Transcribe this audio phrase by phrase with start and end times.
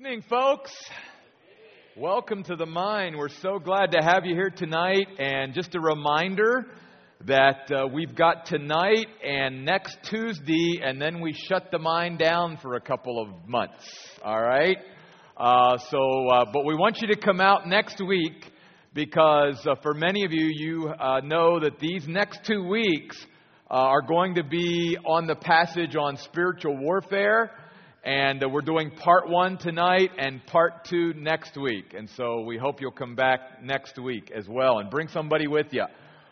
[0.00, 0.72] evening, folks.
[1.94, 3.18] Welcome to the Mine.
[3.18, 5.06] We're so glad to have you here tonight.
[5.18, 6.64] And just a reminder
[7.26, 12.56] that uh, we've got tonight and next Tuesday, and then we shut the Mine down
[12.62, 13.84] for a couple of months.
[14.24, 14.78] All right?
[15.36, 18.50] Uh, so, uh, but we want you to come out next week
[18.94, 23.18] because uh, for many of you, you uh, know that these next two weeks
[23.70, 27.50] uh, are going to be on the passage on spiritual warfare.
[28.02, 31.92] And we're doing part one tonight and part two next week.
[31.94, 35.66] And so we hope you'll come back next week as well and bring somebody with
[35.72, 35.84] you.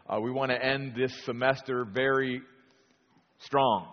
[0.08, 2.40] Uh, we want to end this semester very
[3.40, 3.86] strong.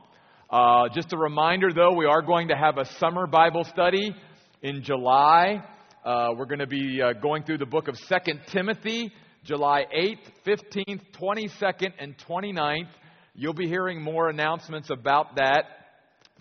[0.49, 4.16] Uh, just a reminder, though, we are going to have a summer Bible study
[4.61, 5.61] in July.
[6.05, 9.11] Uh, we're going to be uh, going through the book of Second Timothy,
[9.44, 12.88] July 8th, 15th, 22nd, and 29th.
[13.33, 15.84] You'll be hearing more announcements about that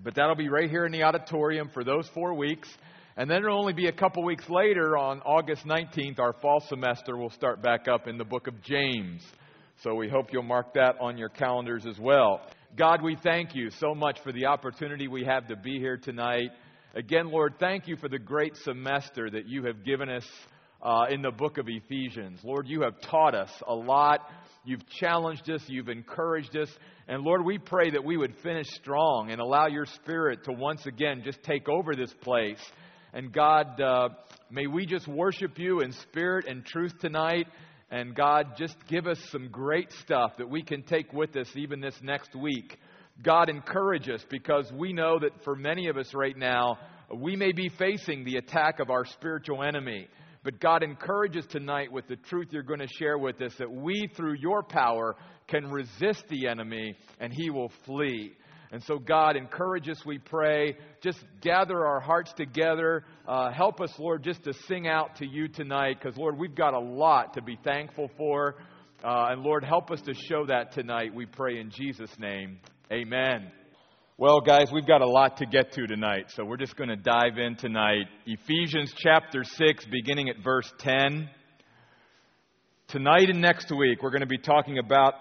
[0.03, 2.69] but that'll be right here in the auditorium for those four weeks.
[3.17, 7.17] And then it'll only be a couple weeks later, on August 19th, our fall semester
[7.17, 9.23] will start back up in the book of James.
[9.83, 12.41] So we hope you'll mark that on your calendars as well.
[12.77, 16.51] God, we thank you so much for the opportunity we have to be here tonight.
[16.97, 20.25] Again, Lord, thank you for the great semester that you have given us
[20.83, 22.41] uh, in the book of Ephesians.
[22.43, 24.21] Lord, you have taught us a lot.
[24.65, 25.63] You've challenged us.
[25.69, 26.69] You've encouraged us.
[27.07, 30.87] And Lord, we pray that we would finish strong and allow your Spirit to once
[30.87, 32.61] again just take over this place.
[33.13, 34.09] And God, uh,
[34.51, 37.47] may we just worship you in spirit and truth tonight.
[37.91, 41.81] And God, just give us some great stuff that we can take with us even
[41.81, 42.77] this next week.
[43.23, 46.79] God, encourage us because we know that for many of us right now,
[47.15, 50.09] we may be facing the attack of our spiritual enemy.
[50.45, 54.09] But God, encourages tonight with the truth you're going to share with us that we,
[54.15, 55.17] through your power,
[55.49, 58.35] can resist the enemy and he will flee.
[58.71, 60.77] And so, God, encourage us, we pray.
[61.01, 63.05] Just gather our hearts together.
[63.27, 66.75] Uh, help us, Lord, just to sing out to you tonight, because, Lord, we've got
[66.75, 68.57] a lot to be thankful for.
[69.03, 72.59] Uh, and, Lord, help us to show that tonight, we pray in Jesus' name.
[72.93, 73.53] Amen.
[74.17, 76.95] Well, guys, we've got a lot to get to tonight, so we're just going to
[76.95, 78.07] dive in tonight.
[78.27, 81.29] Ephesians chapter 6, beginning at verse 10.
[82.87, 85.15] Tonight and next week, we're going to be talking about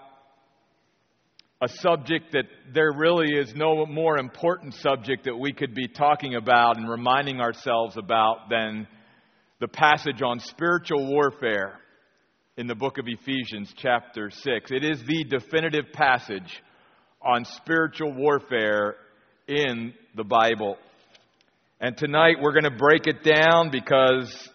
[1.60, 6.36] a subject that there really is no more important subject that we could be talking
[6.36, 8.86] about and reminding ourselves about than
[9.58, 11.80] the passage on spiritual warfare
[12.56, 14.70] in the book of Ephesians, chapter 6.
[14.70, 16.62] It is the definitive passage
[17.24, 18.96] on spiritual warfare
[19.48, 20.76] in the Bible.
[21.80, 24.48] And tonight we're going to break it down because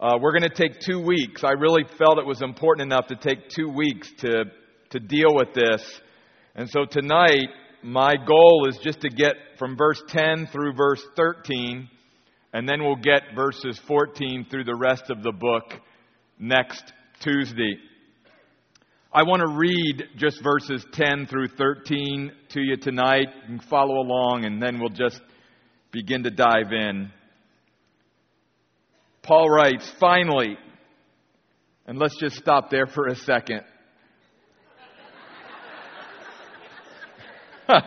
[0.00, 1.44] uh, we're going to take two weeks.
[1.44, 4.44] I really felt it was important enough to take two weeks to,
[4.90, 6.00] to deal with this
[6.54, 7.48] and so tonight,
[7.82, 11.88] my goal is just to get from verse 10 through verse 13,
[12.52, 15.80] and then we'll get verses 14 through the rest of the book
[16.38, 17.76] next Tuesday.
[19.14, 23.28] I want to read just verses 10 through 13 to you tonight.
[23.42, 25.20] You can follow along, and then we'll just
[25.90, 27.12] begin to dive in.
[29.22, 30.56] Paul writes, finally,
[31.86, 33.60] and let's just stop there for a second.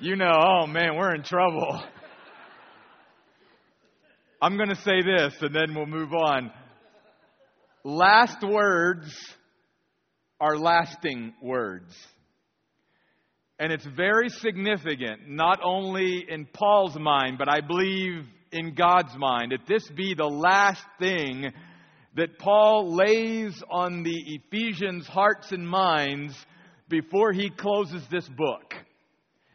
[0.00, 1.80] you know, oh man, we're in trouble.
[4.42, 6.50] I'm going to say this and then we'll move on.
[7.84, 9.14] Last words
[10.40, 11.94] are lasting words.
[13.58, 19.52] And it's very significant, not only in Paul's mind, but I believe in God's mind,
[19.52, 21.52] that this be the last thing
[22.16, 26.34] that Paul lays on the Ephesians' hearts and minds
[26.88, 28.74] before he closes this book.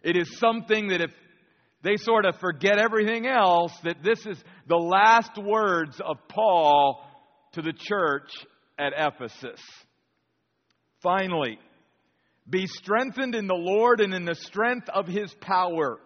[0.03, 1.11] It is something that if
[1.83, 7.03] they sort of forget everything else, that this is the last words of Paul
[7.53, 8.29] to the church
[8.77, 9.61] at Ephesus.
[11.01, 11.59] Finally,
[12.49, 15.99] be strengthened in the Lord and in the strength of his power.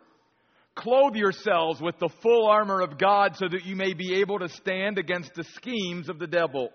[0.75, 4.49] Clothe yourselves with the full armor of God so that you may be able to
[4.49, 6.69] stand against the schemes of the devil.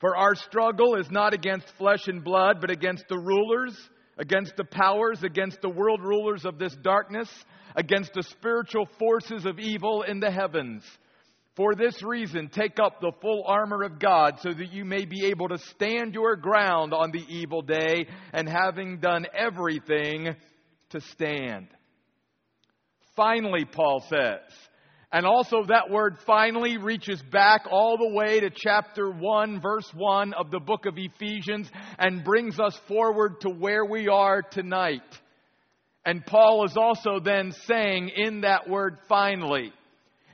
[0.00, 3.74] For our struggle is not against flesh and blood, but against the rulers,
[4.18, 7.30] against the powers, against the world rulers of this darkness,
[7.74, 10.84] against the spiritual forces of evil in the heavens.
[11.56, 15.26] For this reason, take up the full armor of God so that you may be
[15.26, 20.34] able to stand your ground on the evil day, and having done everything,
[20.90, 21.68] to stand.
[23.16, 24.40] Finally, Paul says,
[25.12, 30.34] and also, that word finally reaches back all the way to chapter 1, verse 1
[30.34, 31.70] of the book of Ephesians
[32.00, 35.02] and brings us forward to where we are tonight.
[36.04, 39.72] And Paul is also then saying in that word finally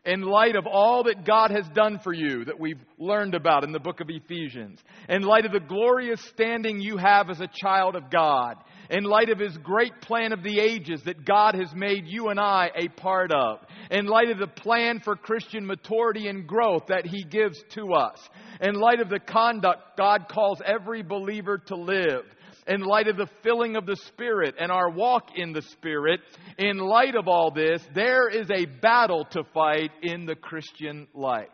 [0.05, 3.73] in light of all that God has done for you that we've learned about in
[3.73, 7.97] the book of Ephesians, in light of the glorious standing you have as a child
[7.97, 8.57] of God,
[8.89, 12.41] in light of His great plan of the ages that God has made you and
[12.41, 13.59] I a part of,
[13.91, 18.19] in light of the plan for Christian maturity and growth that He gives to us,
[18.61, 22.25] in light of the conduct God calls every believer to live,
[22.71, 26.21] in light of the filling of the Spirit and our walk in the Spirit,
[26.57, 31.49] in light of all this, there is a battle to fight in the Christian life.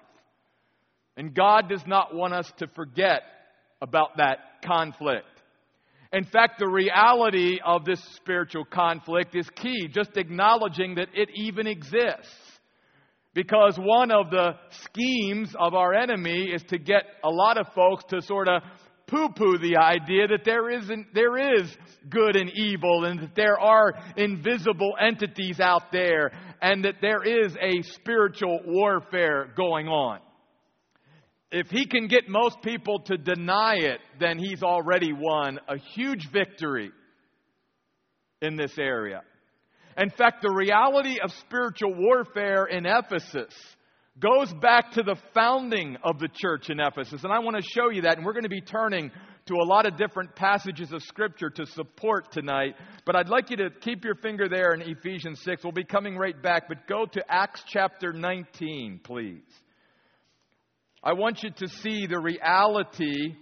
[1.17, 3.23] And God does not want us to forget
[3.81, 5.25] about that conflict.
[6.13, 11.67] In fact, the reality of this spiritual conflict is key, just acknowledging that it even
[11.67, 12.31] exists.
[13.33, 18.05] Because one of the schemes of our enemy is to get a lot of folks
[18.09, 18.63] to sort of
[19.07, 21.77] poo poo the idea that there, isn't, there is
[22.09, 27.55] good and evil and that there are invisible entities out there and that there is
[27.61, 30.21] a spiritual warfare going on.
[31.53, 36.29] If he can get most people to deny it, then he's already won a huge
[36.33, 36.91] victory
[38.43, 39.23] in this area.
[39.97, 43.55] In fact, the reality of spiritual warfare in Ephesus
[44.21, 47.23] goes back to the founding of the church in Ephesus.
[47.25, 48.17] And I want to show you that.
[48.17, 49.11] And we're going to be turning
[49.47, 52.75] to a lot of different passages of Scripture to support tonight.
[53.05, 55.63] But I'd like you to keep your finger there in Ephesians 6.
[55.63, 56.69] We'll be coming right back.
[56.69, 59.43] But go to Acts chapter 19, please.
[61.03, 63.35] I want you to see the reality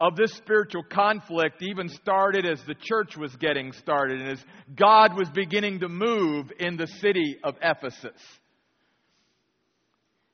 [0.00, 4.42] of this spiritual conflict even started as the church was getting started and as
[4.74, 8.18] God was beginning to move in the city of Ephesus.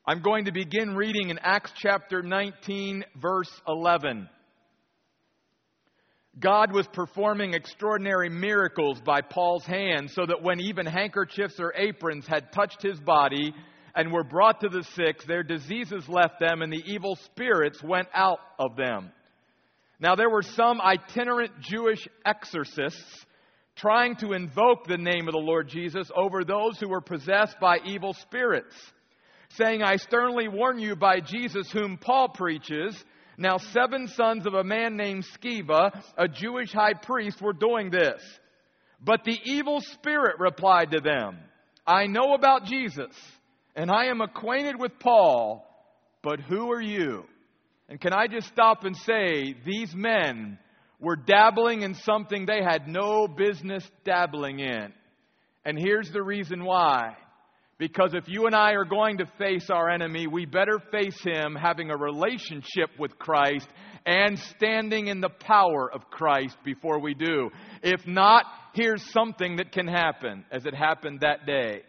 [0.08, 4.29] I'm going to begin reading in Acts chapter 19, verse 11.
[6.38, 12.25] God was performing extraordinary miracles by Paul's hand, so that when even handkerchiefs or aprons
[12.25, 13.53] had touched his body
[13.97, 18.06] and were brought to the sick, their diseases left them and the evil spirits went
[18.14, 19.11] out of them.
[19.99, 23.26] Now, there were some itinerant Jewish exorcists
[23.75, 27.79] trying to invoke the name of the Lord Jesus over those who were possessed by
[27.85, 28.76] evil spirits
[29.50, 32.96] saying, I sternly warn you by Jesus, whom Paul preaches.
[33.38, 38.22] Now, seven sons of a man named Sceva, a Jewish high priest, were doing this.
[39.04, 41.38] But the evil spirit replied to them,
[41.87, 43.14] I know about Jesus,
[43.75, 45.64] and I am acquainted with Paul,
[46.22, 47.25] but who are you?
[47.88, 50.58] And can I just stop and say, these men
[50.98, 54.93] were dabbling in something they had no business dabbling in.
[55.64, 57.16] And here's the reason why.
[57.78, 61.55] Because if you and I are going to face our enemy, we better face him
[61.55, 63.69] having a relationship with Christ
[64.06, 67.50] and standing in the power of Christ before we do.
[67.82, 71.82] If not, here's something that can happen, as it happened that day.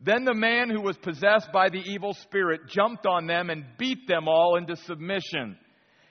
[0.00, 4.08] Then the man who was possessed by the evil spirit jumped on them and beat
[4.08, 5.56] them all into submission.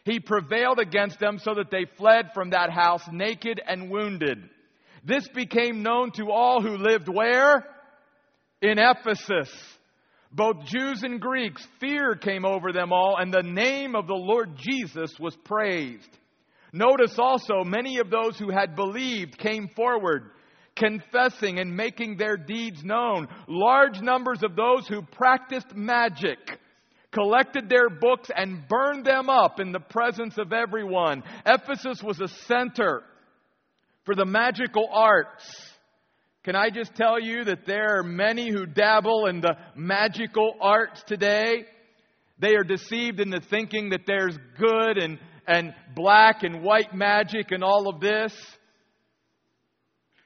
[0.06, 4.38] He prevailed against them so that they fled from that house naked and wounded.
[5.04, 7.66] This became known to all who lived where?
[8.62, 9.50] In Ephesus.
[10.32, 14.56] Both Jews and Greeks, fear came over them all, and the name of the Lord
[14.58, 16.10] Jesus was praised.
[16.72, 20.30] Notice also, many of those who had believed came forward,
[20.76, 23.28] confessing and making their deeds known.
[23.48, 26.38] Large numbers of those who practiced magic
[27.12, 31.24] collected their books and burned them up in the presence of everyone.
[31.44, 33.02] Ephesus was a center
[34.06, 35.69] for the magical arts.
[36.44, 41.04] Can I just tell you that there are many who dabble in the magical arts
[41.06, 41.66] today?
[42.40, 47.62] They are deceived into thinking that there's good and, and black and white magic and
[47.62, 48.34] all of this.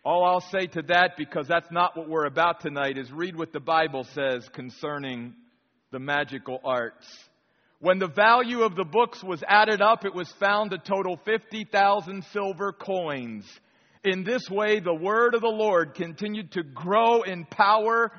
[0.05, 3.51] All I'll say to that, because that's not what we're about tonight, is read what
[3.51, 5.33] the Bible says concerning
[5.91, 7.07] the magical arts.
[7.79, 12.23] When the value of the books was added up, it was found to total 50,000
[12.31, 13.45] silver coins.
[14.03, 18.11] In this way, the word of the Lord continued to grow in power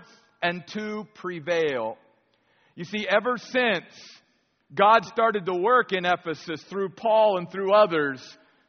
[0.42, 1.98] and to prevail.
[2.74, 3.84] You see, ever since
[4.74, 8.20] God started to work in Ephesus through Paul and through others,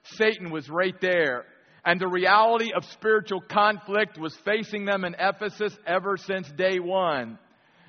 [0.03, 1.45] Satan was right there.
[1.86, 7.39] And the reality of spiritual conflict was facing them in Ephesus ever since day one.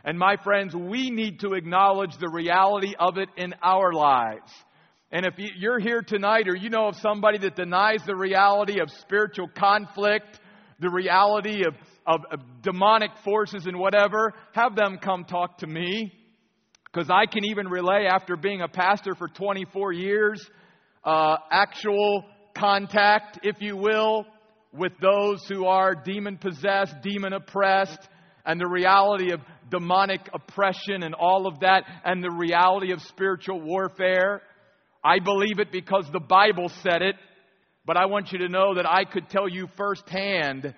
[0.05, 4.53] And my friends, we need to acknowledge the reality of it in our lives.
[5.13, 8.91] And if you're here tonight or you know of somebody that denies the reality of
[8.91, 10.41] spiritual conflict,
[10.81, 11.75] the reality of,
[12.07, 16.13] of, of demonic forces and whatever, have them come talk to me.
[16.85, 20.45] Because I can even relay, after being a pastor for 24 years,
[21.05, 22.25] uh, actual
[22.57, 24.25] contact, if you will,
[24.73, 28.09] with those who are demon possessed, demon oppressed,
[28.45, 33.61] and the reality of demonic oppression and all of that and the reality of spiritual
[33.61, 34.43] warfare.
[35.07, 37.15] I believe it because the Bible said it,
[37.85, 40.75] but I want you to know that I could tell you firsthand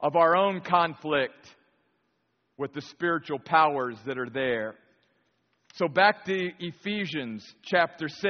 [0.00, 1.46] of our own conflict
[2.58, 4.74] with the spiritual powers that are there.
[5.74, 8.20] So back to Ephesians chapter 6.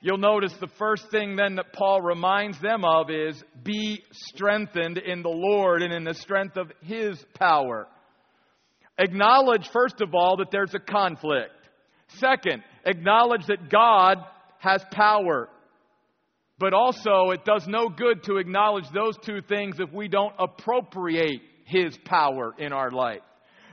[0.00, 5.22] You'll notice the first thing then that Paul reminds them of is be strengthened in
[5.22, 7.86] the Lord and in the strength of His power.
[8.98, 11.52] Acknowledge, first of all, that there's a conflict.
[12.18, 14.18] Second, acknowledge that God
[14.58, 15.48] has power.
[16.58, 21.42] But also, it does no good to acknowledge those two things if we don't appropriate
[21.66, 23.22] His power in our life.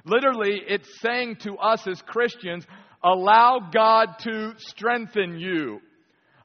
[0.03, 2.65] Literally, it's saying to us as Christians,
[3.03, 5.79] allow God to strengthen you.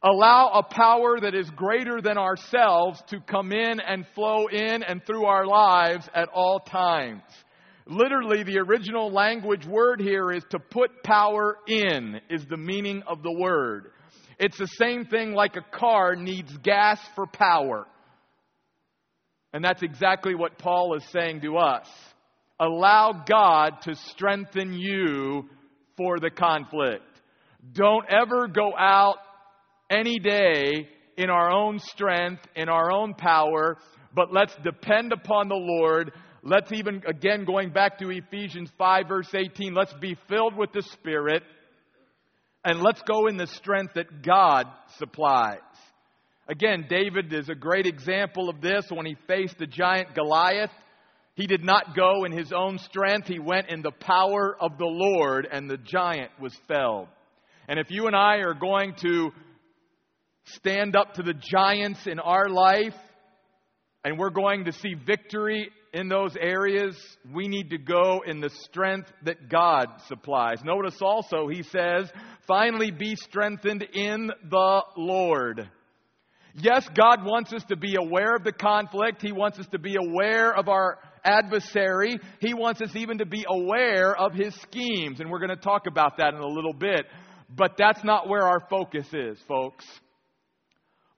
[0.02, 5.04] Allow a power that is greater than ourselves to come in and flow in and
[5.04, 7.22] through our lives at all times.
[7.86, 13.22] Literally, the original language word here is to put power in, is the meaning of
[13.22, 13.92] the word.
[14.38, 17.86] It's the same thing like a car needs gas for power.
[19.52, 21.86] And that's exactly what Paul is saying to us.
[22.58, 25.48] Allow God to strengthen you
[25.96, 27.04] for the conflict.
[27.72, 29.16] Don't ever go out
[29.90, 33.78] any day in our own strength, in our own power,
[34.14, 36.12] but let's depend upon the Lord.
[36.48, 40.82] Let's even, again, going back to Ephesians 5, verse 18, let's be filled with the
[40.82, 41.42] Spirit
[42.64, 44.66] and let's go in the strength that God
[44.98, 45.58] supplies.
[46.48, 50.70] Again, David is a great example of this when he faced the giant Goliath.
[51.34, 54.86] He did not go in his own strength, he went in the power of the
[54.86, 57.08] Lord, and the giant was felled.
[57.66, 59.32] And if you and I are going to
[60.44, 62.94] stand up to the giants in our life
[64.04, 66.94] and we're going to see victory in those areas,
[67.32, 70.62] we need to go in the strength that God supplies.
[70.62, 72.10] Notice also, he says,
[72.46, 75.68] finally be strengthened in the Lord.
[76.54, 79.22] Yes, God wants us to be aware of the conflict.
[79.22, 82.18] He wants us to be aware of our adversary.
[82.40, 85.20] He wants us even to be aware of his schemes.
[85.20, 87.06] And we're going to talk about that in a little bit.
[87.48, 89.86] But that's not where our focus is, folks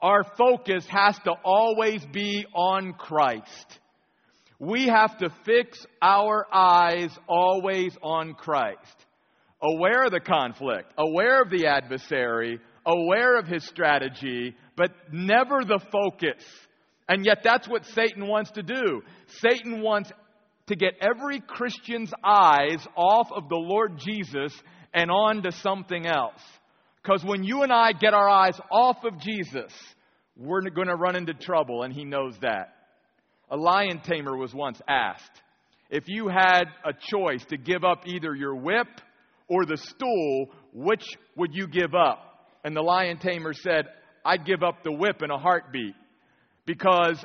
[0.00, 3.80] our focus has to always be on Christ.
[4.58, 8.78] We have to fix our eyes always on Christ.
[9.62, 15.80] Aware of the conflict, aware of the adversary, aware of his strategy, but never the
[15.92, 16.44] focus.
[17.08, 19.02] And yet, that's what Satan wants to do.
[19.40, 20.12] Satan wants
[20.66, 24.52] to get every Christian's eyes off of the Lord Jesus
[24.92, 26.40] and on to something else.
[27.02, 29.72] Because when you and I get our eyes off of Jesus,
[30.36, 32.74] we're going to run into trouble, and he knows that.
[33.50, 35.42] A lion tamer was once asked
[35.90, 38.88] if you had a choice to give up either your whip
[39.48, 41.04] or the stool, which
[41.36, 42.46] would you give up?
[42.62, 43.86] And the lion tamer said,
[44.24, 45.94] I'd give up the whip in a heartbeat
[46.66, 47.24] because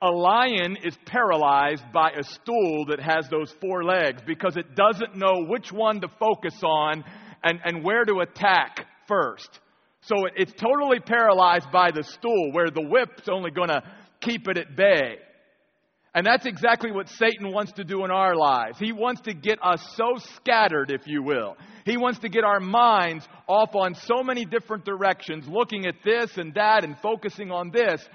[0.00, 5.16] a lion is paralyzed by a stool that has those four legs because it doesn't
[5.16, 7.02] know which one to focus on
[7.42, 9.60] and, and where to attack first.
[10.02, 13.82] So it's totally paralyzed by the stool, where the whip's only going to
[14.20, 15.18] keep it at bay.
[16.14, 18.78] And that's exactly what Satan wants to do in our lives.
[18.78, 21.56] He wants to get us so scattered, if you will.
[21.86, 26.36] He wants to get our minds off on so many different directions, looking at this
[26.36, 28.06] and that and focusing on this,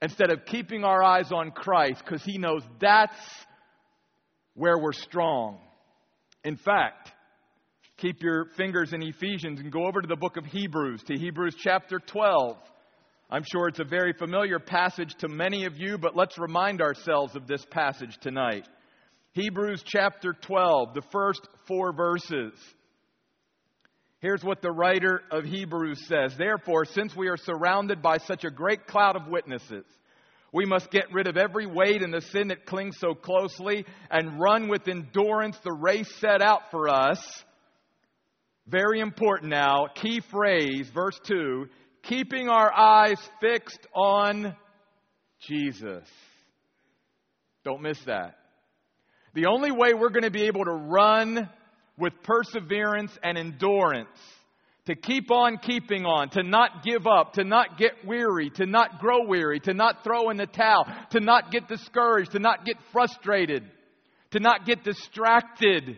[0.00, 3.18] instead of keeping our eyes on Christ, because he knows that's
[4.54, 5.58] where we're strong.
[6.44, 7.10] In fact,
[7.96, 11.56] keep your fingers in Ephesians and go over to the book of Hebrews, to Hebrews
[11.58, 12.56] chapter 12.
[13.32, 17.34] I'm sure it's a very familiar passage to many of you, but let's remind ourselves
[17.34, 18.68] of this passage tonight.
[19.32, 22.52] Hebrews chapter 12, the first four verses.
[24.20, 28.50] Here's what the writer of Hebrews says Therefore, since we are surrounded by such a
[28.50, 29.86] great cloud of witnesses,
[30.52, 34.38] we must get rid of every weight and the sin that clings so closely and
[34.38, 37.18] run with endurance the race set out for us
[38.66, 39.86] very important now.
[39.94, 41.66] Key phrase, verse 2
[42.02, 44.54] keeping our eyes fixed on
[45.40, 46.04] Jesus.
[47.64, 48.36] Don't miss that.
[49.34, 51.48] The only way we're going to be able to run
[51.96, 54.08] with perseverance and endurance,
[54.86, 58.98] to keep on keeping on, to not give up, to not get weary, to not
[58.98, 62.76] grow weary, to not throw in the towel, to not get discouraged, to not get
[62.92, 63.62] frustrated,
[64.32, 65.96] to not get distracted,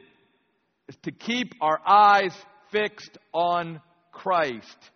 [0.89, 2.35] is to keep our eyes
[2.71, 3.81] fixed on
[4.13, 4.91] Christ.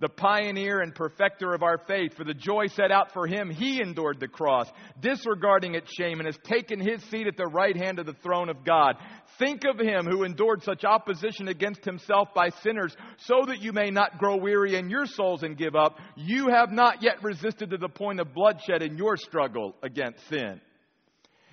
[0.00, 2.14] The pioneer and perfecter of our faith.
[2.16, 4.68] For the joy set out for him, he endured the cross,
[5.00, 8.48] disregarding its shame, and has taken his seat at the right hand of the throne
[8.48, 8.96] of God.
[9.38, 13.90] Think of him who endured such opposition against himself by sinners, so that you may
[13.90, 15.96] not grow weary in your souls and give up.
[16.16, 20.60] You have not yet resisted to the point of bloodshed in your struggle against sin.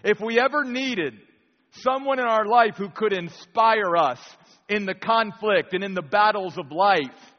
[0.03, 1.13] If we ever needed
[1.73, 4.19] someone in our life who could inspire us
[4.67, 7.30] in the conflict and in the battles of life,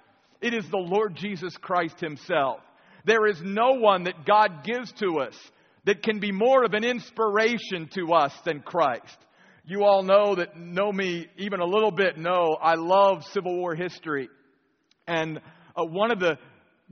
[0.43, 2.61] it is the Lord Jesus Christ Himself.
[3.05, 5.35] There is no one that God gives to us
[5.85, 9.17] that can be more of an inspiration to us than Christ.
[9.65, 13.75] You all know that know me even a little bit know I love Civil War
[13.75, 14.29] history.
[15.07, 15.39] And
[15.77, 16.37] uh, one of the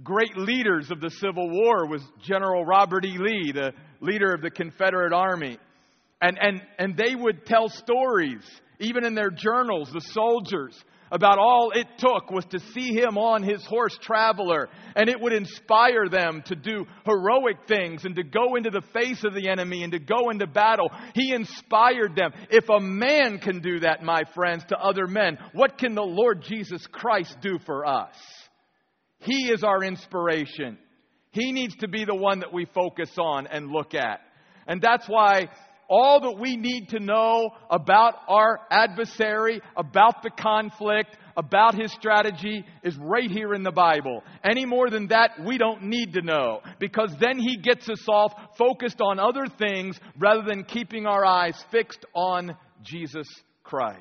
[0.02, 3.18] great leaders of the Civil War was General Robert E.
[3.18, 5.58] Lee, the leader of the Confederate Army.
[6.22, 8.42] And, and, and they would tell stories,
[8.78, 10.76] even in their journals, the soldiers,
[11.10, 15.32] about all it took was to see him on his horse Traveller, and it would
[15.32, 19.82] inspire them to do heroic things and to go into the face of the enemy
[19.82, 20.90] and to go into battle.
[21.14, 22.32] He inspired them.
[22.50, 26.42] If a man can do that, my friends, to other men, what can the Lord
[26.42, 28.14] Jesus Christ do for us?
[29.20, 30.78] He is our inspiration.
[31.32, 34.20] He needs to be the one that we focus on and look at.
[34.66, 35.48] And that's why
[35.90, 42.64] all that we need to know about our adversary, about the conflict, about his strategy
[42.84, 44.22] is right here in the Bible.
[44.44, 48.32] Any more than that, we don't need to know because then he gets us off
[48.56, 53.26] focused on other things rather than keeping our eyes fixed on Jesus
[53.64, 53.98] Christ.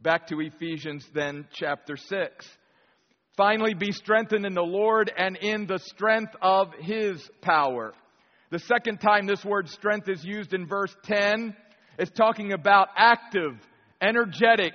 [0.00, 2.46] Back to Ephesians, then, chapter 6.
[3.36, 7.92] Finally, be strengthened in the Lord and in the strength of his power.
[8.54, 11.56] The second time this word strength is used in verse 10,
[11.98, 13.56] it's talking about active,
[14.00, 14.72] energetic,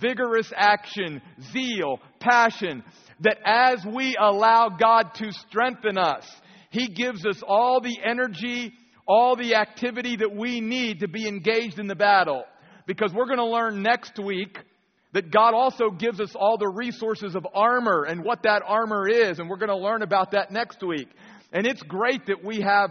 [0.00, 1.22] vigorous action,
[1.52, 2.82] zeal, passion.
[3.20, 6.28] That as we allow God to strengthen us,
[6.70, 8.72] He gives us all the energy,
[9.06, 12.42] all the activity that we need to be engaged in the battle.
[12.88, 14.58] Because we're going to learn next week
[15.12, 19.38] that God also gives us all the resources of armor and what that armor is,
[19.38, 21.06] and we're going to learn about that next week.
[21.52, 22.90] And it's great that we have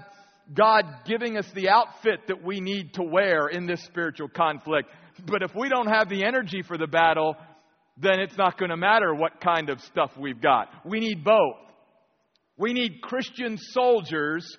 [0.53, 4.89] God giving us the outfit that we need to wear in this spiritual conflict.
[5.25, 7.35] But if we don't have the energy for the battle,
[7.97, 10.69] then it's not going to matter what kind of stuff we've got.
[10.85, 11.57] We need both.
[12.57, 14.57] We need Christian soldiers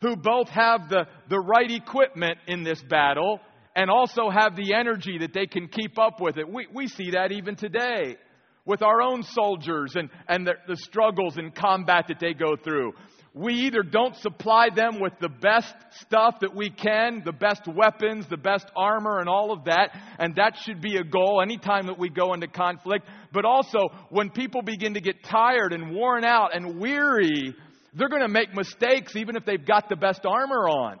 [0.00, 3.40] who both have the, the right equipment in this battle
[3.74, 6.48] and also have the energy that they can keep up with it.
[6.48, 8.16] We, we see that even today
[8.64, 12.92] with our own soldiers and, and the, the struggles and combat that they go through
[13.34, 18.26] we either don't supply them with the best stuff that we can, the best weapons,
[18.28, 21.98] the best armor, and all of that, and that should be a goal anytime that
[21.98, 23.06] we go into conflict.
[23.32, 27.54] But also, when people begin to get tired and worn out and weary,
[27.94, 30.98] they're going to make mistakes even if they've got the best armor on.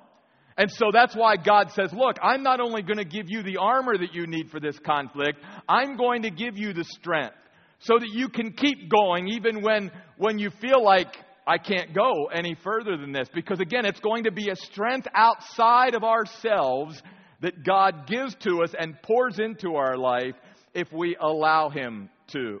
[0.56, 3.58] And so that's why God says, Look, I'm not only going to give you the
[3.58, 7.34] armor that you need for this conflict, I'm going to give you the strength
[7.80, 11.14] so that you can keep going even when, when you feel like
[11.46, 15.08] I can't go any further than this because, again, it's going to be a strength
[15.14, 17.02] outside of ourselves
[17.40, 20.34] that God gives to us and pours into our life
[20.74, 22.60] if we allow Him to.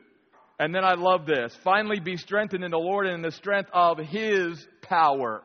[0.58, 1.56] And then I love this.
[1.62, 5.42] Finally, be strengthened in the Lord and in the strength of His power.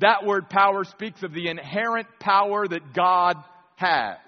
[0.00, 3.36] That word power speaks of the inherent power that God
[3.76, 4.18] has.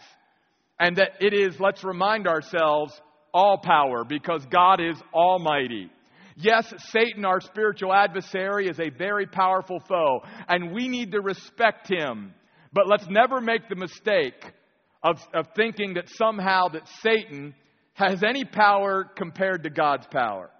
[0.79, 3.01] And that it is, let's remind ourselves,
[3.33, 5.91] all power because God is almighty.
[6.37, 11.89] Yes, Satan, our spiritual adversary, is a very powerful foe, and we need to respect
[11.89, 12.35] him.
[12.73, 14.53] But let's never make the mistake
[15.03, 17.55] of, of thinking that somehow that Satan
[17.93, 20.51] has any power compared to God's power.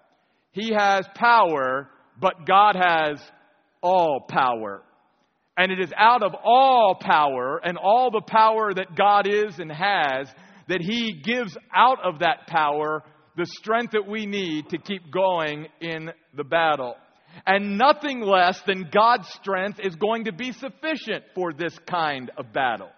[0.51, 3.19] He has power, but God has
[3.83, 4.81] all power.
[5.57, 9.71] And it is out of all power and all the power that God is and
[9.71, 10.29] has
[10.69, 13.03] that He gives out of that power
[13.37, 16.95] the strength that we need to keep going in the battle.
[17.45, 22.53] And nothing less than God's strength is going to be sufficient for this kind of
[22.53, 22.89] battle.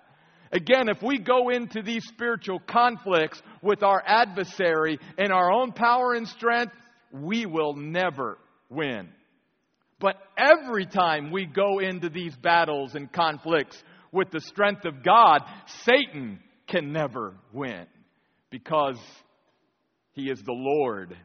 [0.52, 6.14] Again, if we go into these spiritual conflicts with our adversary in our own power
[6.14, 6.74] and strength,
[7.12, 8.38] we will never
[8.70, 9.10] win.
[10.00, 15.40] But every time we go into these battles and conflicts with the strength of God,
[15.84, 17.88] Satan can never win
[18.52, 19.00] because
[20.18, 21.16] he is the Lord,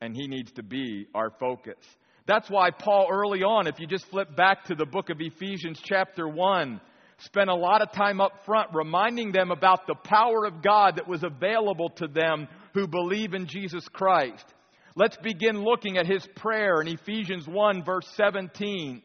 [0.00, 1.78] and He needs to be our focus.
[2.26, 5.80] That's why Paul, early on, if you just flip back to the book of Ephesians,
[5.80, 6.80] chapter 1,
[7.18, 11.06] spent a lot of time up front reminding them about the power of God that
[11.06, 14.44] was available to them who believe in Jesus Christ.
[14.96, 19.00] Let's begin looking at his prayer in Ephesians 1, verse 17,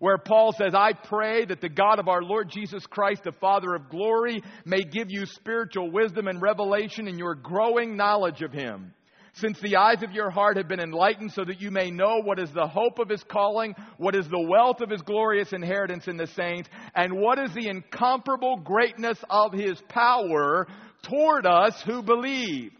[0.00, 3.74] where Paul says, I pray that the God of our Lord Jesus Christ, the Father
[3.74, 8.92] of glory, may give you spiritual wisdom and revelation in your growing knowledge of him
[9.34, 12.38] since the eyes of your heart have been enlightened, so that you may know what
[12.38, 16.16] is the hope of his calling, what is the wealth of his glorious inheritance in
[16.16, 20.66] the saints, and what is the incomparable greatness of his power
[21.02, 22.72] toward us who believe,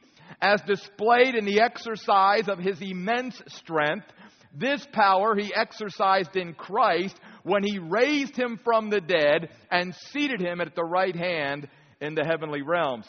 [0.43, 4.07] as displayed in the exercise of his immense strength.
[4.53, 10.41] This power he exercised in Christ when he raised him from the dead and seated
[10.41, 11.69] him at the right hand
[12.01, 13.07] in the heavenly realms.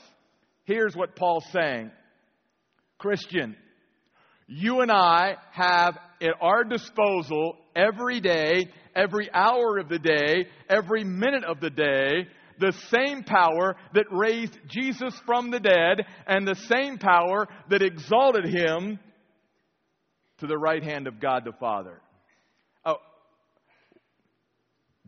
[0.65, 1.91] Here's what Paul's saying
[2.97, 3.55] Christian,
[4.47, 11.03] you and I have at our disposal every day, every hour of the day, every
[11.03, 12.27] minute of the day,
[12.59, 18.45] the same power that raised Jesus from the dead and the same power that exalted
[18.45, 18.99] him
[20.41, 22.01] to the right hand of God the Father.
[22.85, 22.97] Oh,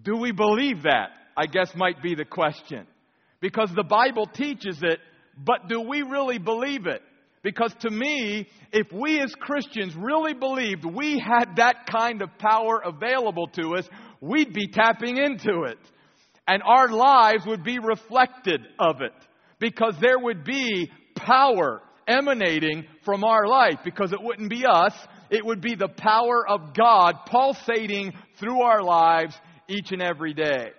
[0.01, 1.09] do we believe that?
[1.35, 2.87] I guess might be the question.
[3.41, 4.99] Because the Bible teaches it,
[5.37, 7.01] but do we really believe it?
[7.43, 12.81] Because to me, if we as Christians really believed we had that kind of power
[12.85, 13.85] available to us,
[14.21, 15.77] we'd be tapping into it.
[16.47, 19.13] And our lives would be reflected of it.
[19.59, 23.79] Because there would be power emanating from our life.
[23.83, 24.93] Because it wouldn't be us,
[25.33, 29.35] it would be the power of God pulsating through our lives
[29.67, 30.69] each and every day.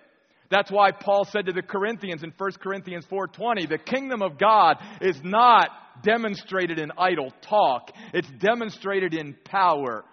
[0.49, 4.77] That's why Paul said to the Corinthians in 1 Corinthians 4:20, the kingdom of God
[5.01, 5.69] is not
[6.03, 7.91] demonstrated in idle talk.
[8.13, 10.05] It's demonstrated in power.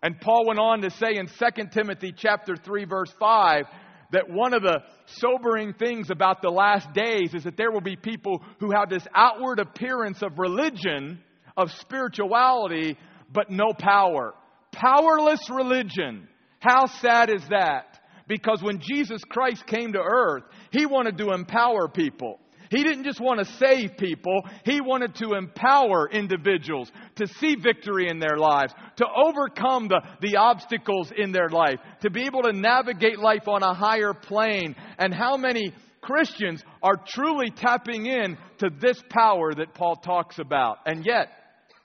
[0.00, 3.64] And Paul went on to say in 2 Timothy chapter 3 verse 5
[4.12, 7.96] that one of the sobering things about the last days is that there will be
[7.96, 11.18] people who have this outward appearance of religion,
[11.56, 12.96] of spirituality,
[13.32, 14.34] but no power.
[14.72, 16.28] Powerless religion.
[16.60, 17.98] How sad is that?
[18.26, 22.38] Because when Jesus Christ came to earth, He wanted to empower people.
[22.70, 28.08] He didn't just want to save people, he wanted to empower individuals to see victory
[28.08, 32.52] in their lives, to overcome the, the obstacles in their life, to be able to
[32.52, 34.76] navigate life on a higher plane.
[34.98, 40.78] And how many Christians are truly tapping in to this power that Paul talks about?
[40.86, 41.28] And yet,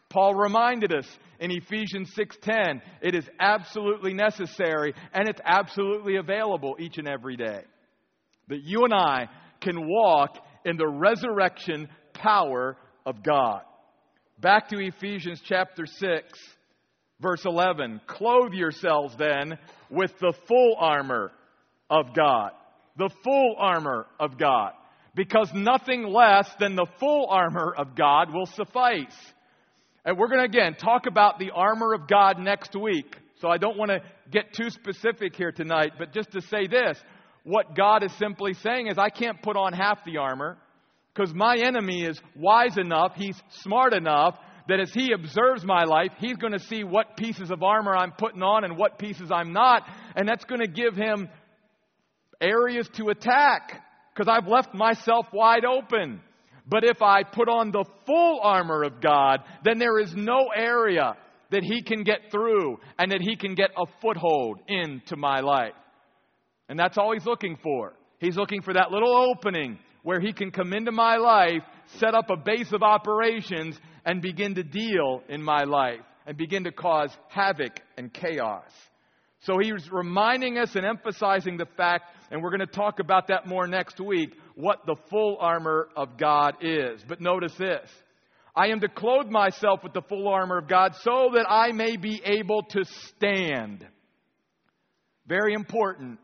[0.10, 1.08] Paul reminded us
[1.44, 7.66] in Ephesians 6:10, it is absolutely necessary and it's absolutely available each and every day.
[8.48, 9.28] That you and I
[9.60, 13.62] can walk in the resurrection power of God.
[14.40, 16.58] Back to Ephesians chapter 6,
[17.20, 18.00] verse 11.
[18.08, 19.58] Clothe yourselves then
[19.90, 21.34] with the full armor
[21.90, 22.52] of God.
[22.96, 24.72] The full armor of God.
[25.14, 29.34] Because nothing less than the full armor of God will suffice.
[30.06, 33.16] And we're going to again talk about the armor of God next week.
[33.40, 36.98] So I don't want to get too specific here tonight, but just to say this
[37.44, 40.58] what God is simply saying is, I can't put on half the armor
[41.14, 44.38] because my enemy is wise enough, he's smart enough
[44.70, 48.14] that as he observes my life, he's going to see what pieces of armor I'm
[48.14, 49.84] putting on and what pieces I'm not,
[50.16, 51.28] and that's going to give him
[52.40, 53.82] areas to attack
[54.14, 56.22] because I've left myself wide open.
[56.68, 61.16] But if I put on the full armor of God, then there is no area
[61.52, 65.74] that he can get through and that he can get a foothold into my life.
[66.70, 67.94] And that's all he's looking for.
[68.20, 71.62] He's looking for that little opening where he can come into my life,
[72.00, 76.64] set up a base of operations, and begin to deal in my life and begin
[76.64, 78.64] to cause havoc and chaos.
[79.44, 83.46] So he's reminding us and emphasizing the fact, and we're going to talk about that
[83.46, 87.04] more next week, what the full armor of God is.
[87.08, 87.90] But notice this
[88.56, 91.98] I am to clothe myself with the full armor of God so that I may
[91.98, 93.86] be able to stand.
[95.28, 96.20] Very important.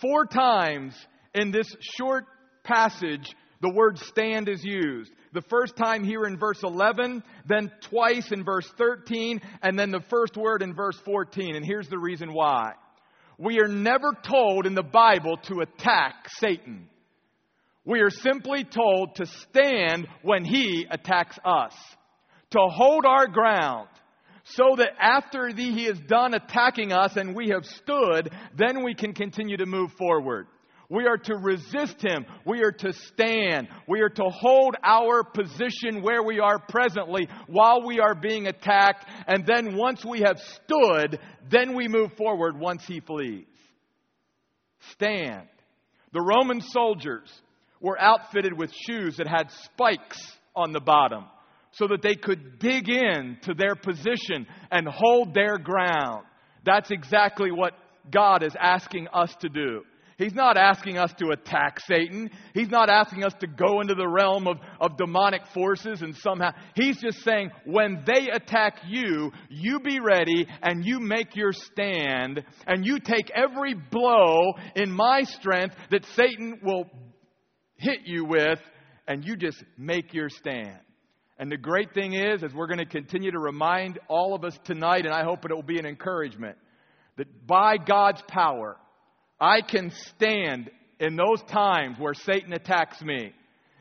[0.00, 0.94] Four times
[1.34, 1.66] in this
[1.98, 2.24] short
[2.62, 5.10] passage, the word stand is used.
[5.32, 10.04] The first time here in verse 11, then twice in verse 13, and then the
[10.10, 11.56] first word in verse 14.
[11.56, 12.72] And here's the reason why.
[13.38, 16.90] We are never told in the Bible to attack Satan.
[17.86, 21.72] We are simply told to stand when he attacks us,
[22.50, 23.88] to hold our ground,
[24.44, 29.14] so that after he is done attacking us and we have stood, then we can
[29.14, 30.48] continue to move forward.
[30.90, 32.26] We are to resist him.
[32.44, 33.68] We are to stand.
[33.88, 39.06] We are to hold our position where we are presently while we are being attacked.
[39.26, 41.18] And then once we have stood,
[41.50, 43.46] then we move forward once he flees.
[44.92, 45.48] Stand.
[46.12, 47.30] The Roman soldiers
[47.80, 50.20] were outfitted with shoes that had spikes
[50.54, 51.24] on the bottom
[51.72, 56.24] so that they could dig in to their position and hold their ground.
[56.64, 57.72] That's exactly what
[58.10, 59.82] God is asking us to do.
[60.16, 62.30] He's not asking us to attack Satan.
[62.52, 66.50] He's not asking us to go into the realm of, of demonic forces and somehow.
[66.74, 72.44] He's just saying, when they attack you, you be ready and you make your stand
[72.66, 76.84] and you take every blow in my strength that Satan will
[77.76, 78.60] hit you with
[79.08, 80.78] and you just make your stand.
[81.38, 84.56] And the great thing is, as we're going to continue to remind all of us
[84.64, 86.56] tonight, and I hope it will be an encouragement,
[87.16, 88.76] that by God's power,
[89.44, 93.32] I can stand in those times where Satan attacks me.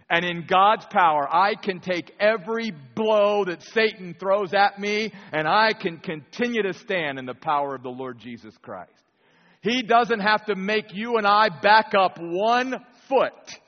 [0.09, 5.47] And in God's power, I can take every blow that Satan throws at me, and
[5.47, 8.91] I can continue to stand in the power of the Lord Jesus Christ.
[9.61, 12.75] He doesn't have to make you and I back up one
[13.07, 13.59] foot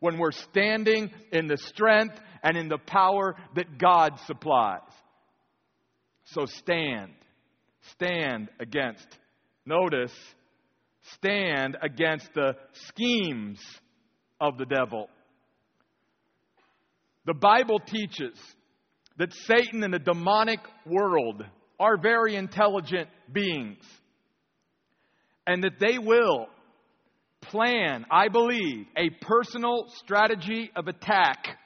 [0.00, 4.80] when we're standing in the strength and in the power that God supplies.
[6.24, 7.12] So stand.
[7.92, 9.06] Stand against.
[9.66, 10.12] Notice
[11.14, 13.60] stand against the schemes
[14.40, 15.08] of the devil.
[17.26, 18.36] The Bible teaches
[19.18, 21.44] that Satan and the demonic world
[21.78, 23.82] are very intelligent beings
[25.46, 26.46] and that they will
[27.42, 31.58] plan, I believe, a personal strategy of attack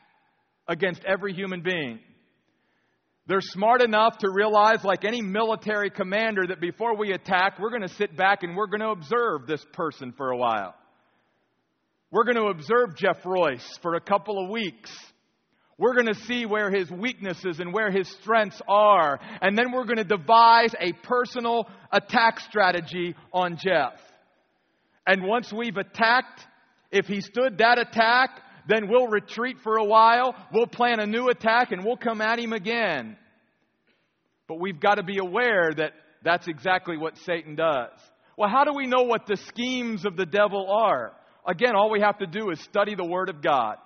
[0.68, 2.00] against every human being.
[3.28, 7.82] They're smart enough to realize, like any military commander, that before we attack, we're going
[7.82, 10.74] to sit back and we're going to observe this person for a while.
[12.12, 14.96] We're going to observe Jeff Royce for a couple of weeks.
[15.76, 19.18] We're going to see where his weaknesses and where his strengths are.
[19.42, 23.94] And then we're going to devise a personal attack strategy on Jeff.
[25.06, 26.46] And once we've attacked,
[26.92, 31.28] if he stood that attack, then we'll retreat for a while, we'll plan a new
[31.28, 33.16] attack, and we'll come at him again.
[34.48, 37.90] But we've got to be aware that that's exactly what Satan does.
[38.36, 41.12] Well, how do we know what the schemes of the devil are?
[41.46, 43.76] Again, all we have to do is study the Word of God.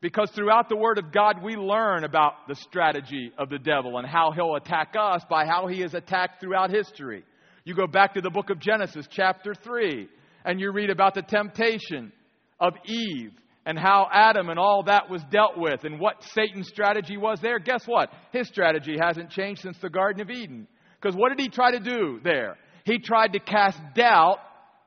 [0.00, 4.06] Because throughout the Word of God, we learn about the strategy of the devil and
[4.06, 7.24] how he'll attack us by how he has attacked throughout history.
[7.64, 10.08] You go back to the book of Genesis, chapter 3,
[10.44, 12.12] and you read about the temptation
[12.60, 13.32] of Eve
[13.66, 17.58] and how Adam and all that was dealt with and what Satan's strategy was there,
[17.58, 18.10] guess what?
[18.32, 20.68] His strategy hasn't changed since the Garden of Eden.
[21.00, 22.56] Because what did he try to do there?
[22.84, 24.38] He tried to cast doubt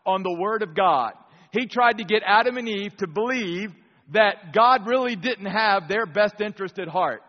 [0.05, 1.11] on the Word of God.
[1.51, 3.71] He tried to get Adam and Eve to believe
[4.13, 7.21] that God really didn't have their best interest at heart.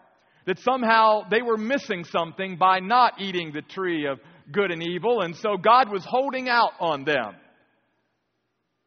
[0.47, 4.21] That somehow they were missing something by not eating the tree of
[4.53, 7.35] good and evil, and so God was holding out on them.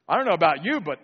[0.07, 0.99] I don't know about you, but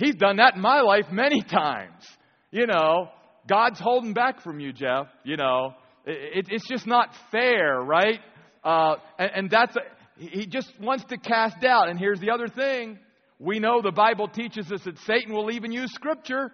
[0.00, 2.02] He's done that in my life many times.
[2.50, 3.10] You know,
[3.46, 5.08] God's holding back from you, Jeff.
[5.24, 5.74] You know,
[6.06, 8.18] it, it's just not fair, right?
[8.64, 9.80] Uh, and, and that's, a,
[10.16, 11.90] he just wants to cast doubt.
[11.90, 12.98] And here's the other thing
[13.38, 16.50] we know the Bible teaches us that Satan will even use Scripture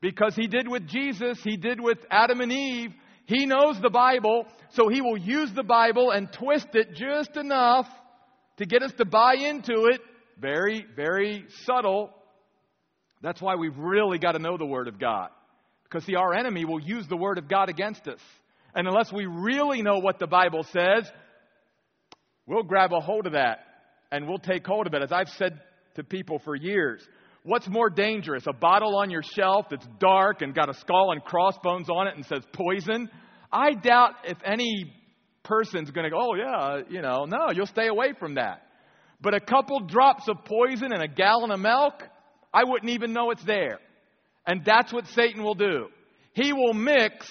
[0.00, 2.90] because he did with Jesus, he did with Adam and Eve.
[3.26, 7.86] He knows the Bible, so he will use the Bible and twist it just enough
[8.58, 10.00] to get us to buy into it.
[10.38, 12.10] Very, very subtle,
[13.24, 15.30] that's why we've really got to know the Word of God.
[15.84, 18.20] Because, see, our enemy will use the Word of God against us.
[18.74, 21.10] And unless we really know what the Bible says,
[22.46, 23.58] we'll grab a hold of that
[24.10, 25.02] and we'll take hold of it.
[25.02, 25.60] As I've said
[25.94, 27.02] to people for years,
[27.44, 28.44] what's more dangerous?
[28.46, 32.16] A bottle on your shelf that's dark and got a skull and crossbones on it
[32.16, 33.08] and says poison?
[33.52, 34.92] I doubt if any
[35.44, 38.62] person's going to go, oh, yeah, you know, no, you'll stay away from that.
[39.20, 42.02] But a couple drops of poison in a gallon of milk,
[42.54, 43.80] I wouldn't even know it's there.
[44.46, 45.88] And that's what Satan will do.
[46.34, 47.28] He will mix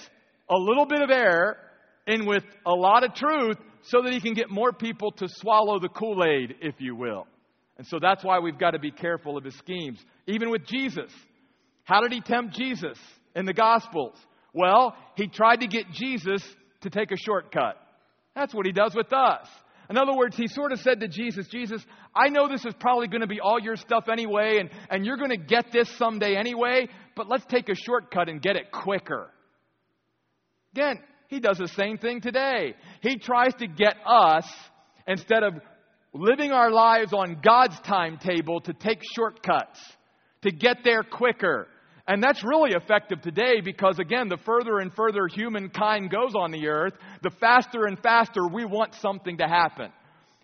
[0.49, 1.57] a little bit of error
[2.05, 5.79] in with a lot of truth so that he can get more people to swallow
[5.79, 7.27] the Kool Aid, if you will.
[7.77, 9.99] And so that's why we've got to be careful of his schemes.
[10.27, 11.11] Even with Jesus.
[11.85, 12.97] How did he tempt Jesus
[13.35, 14.15] in the Gospels?
[14.53, 16.43] Well, he tried to get Jesus
[16.81, 17.77] to take a shortcut.
[18.35, 19.47] That's what he does with us.
[19.89, 21.83] In other words, he sort of said to Jesus, Jesus,
[22.15, 25.17] I know this is probably going to be all your stuff anyway, and, and you're
[25.17, 29.29] going to get this someday anyway, but let's take a shortcut and get it quicker.
[30.73, 32.75] Again, he does the same thing today.
[33.01, 34.45] He tries to get us,
[35.07, 35.55] instead of
[36.13, 39.79] living our lives on God's timetable, to take shortcuts,
[40.43, 41.67] to get there quicker.
[42.05, 46.67] And that's really effective today because, again, the further and further humankind goes on the
[46.67, 49.89] earth, the faster and faster we want something to happen.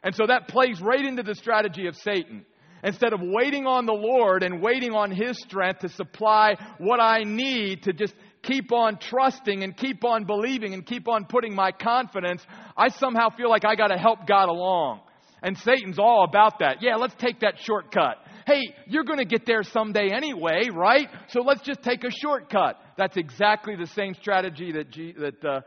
[0.02, 2.46] And so that plays right into the strategy of Satan.
[2.82, 7.24] Instead of waiting on the Lord and waiting on His strength to supply what I
[7.24, 11.74] need to just keep on trusting and keep on believing and keep on putting my
[11.74, 12.42] confidence,
[12.78, 15.02] I somehow feel like I got to help God along.
[15.44, 16.78] And Satan's all about that.
[16.82, 18.18] Yeah, let's take that shortcut.
[18.50, 21.08] Hey, you're going to get there someday anyway, right?
[21.28, 22.78] So let's just take a shortcut.
[22.98, 25.62] That's exactly the same strategy that, G- that uh,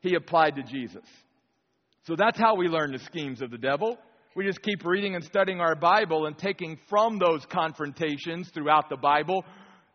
[0.00, 1.04] he applied to Jesus.
[2.06, 3.96] So that's how we learn the schemes of the devil.
[4.34, 8.98] We just keep reading and studying our Bible and taking from those confrontations throughout the
[8.98, 9.42] Bible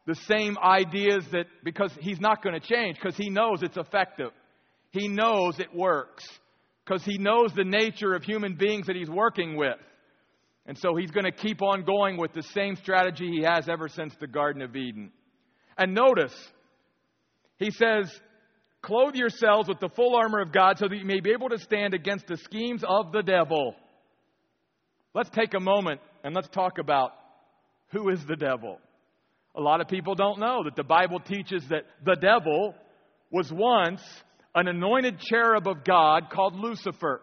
[0.08, 4.32] the same ideas that, because he's not going to change, because he knows it's effective.
[4.90, 6.28] He knows it works,
[6.84, 9.78] because he knows the nature of human beings that he's working with.
[10.66, 13.88] And so he's going to keep on going with the same strategy he has ever
[13.88, 15.12] since the Garden of Eden.
[15.78, 16.36] And notice,
[17.58, 18.12] he says,
[18.82, 21.60] Clothe yourselves with the full armor of God so that you may be able to
[21.60, 23.76] stand against the schemes of the devil.
[25.14, 27.12] Let's take a moment and let's talk about
[27.92, 28.80] who is the devil.
[29.56, 32.74] A lot of people don't know that the Bible teaches that the devil
[33.30, 34.02] was once
[34.56, 37.22] an anointed cherub of God called Lucifer.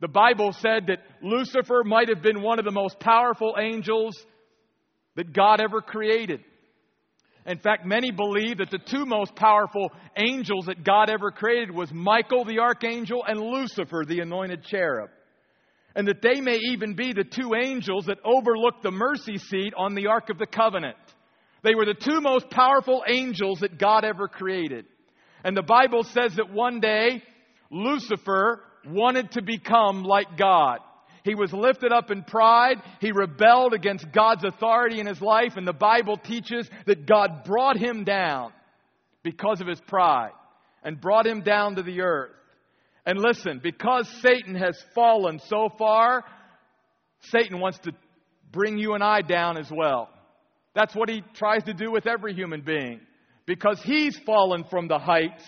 [0.00, 4.14] The Bible said that Lucifer might have been one of the most powerful angels
[5.14, 6.40] that God ever created.
[7.46, 11.90] In fact, many believe that the two most powerful angels that God ever created was
[11.92, 15.10] Michael the archangel and Lucifer the anointed cherub.
[15.94, 19.94] And that they may even be the two angels that overlooked the mercy seat on
[19.94, 20.96] the Ark of the Covenant.
[21.62, 24.84] They were the two most powerful angels that God ever created.
[25.42, 27.22] And the Bible says that one day
[27.70, 30.80] Lucifer wanted to become like God.
[31.24, 32.76] He was lifted up in pride.
[33.00, 35.54] He rebelled against God's authority in his life.
[35.56, 38.52] And the Bible teaches that God brought him down
[39.24, 40.30] because of his pride
[40.84, 42.30] and brought him down to the earth.
[43.04, 46.24] And listen, because Satan has fallen so far,
[47.30, 47.92] Satan wants to
[48.52, 50.08] bring you and I down as well.
[50.74, 53.00] That's what he tries to do with every human being.
[53.46, 55.44] Because he's fallen from the heights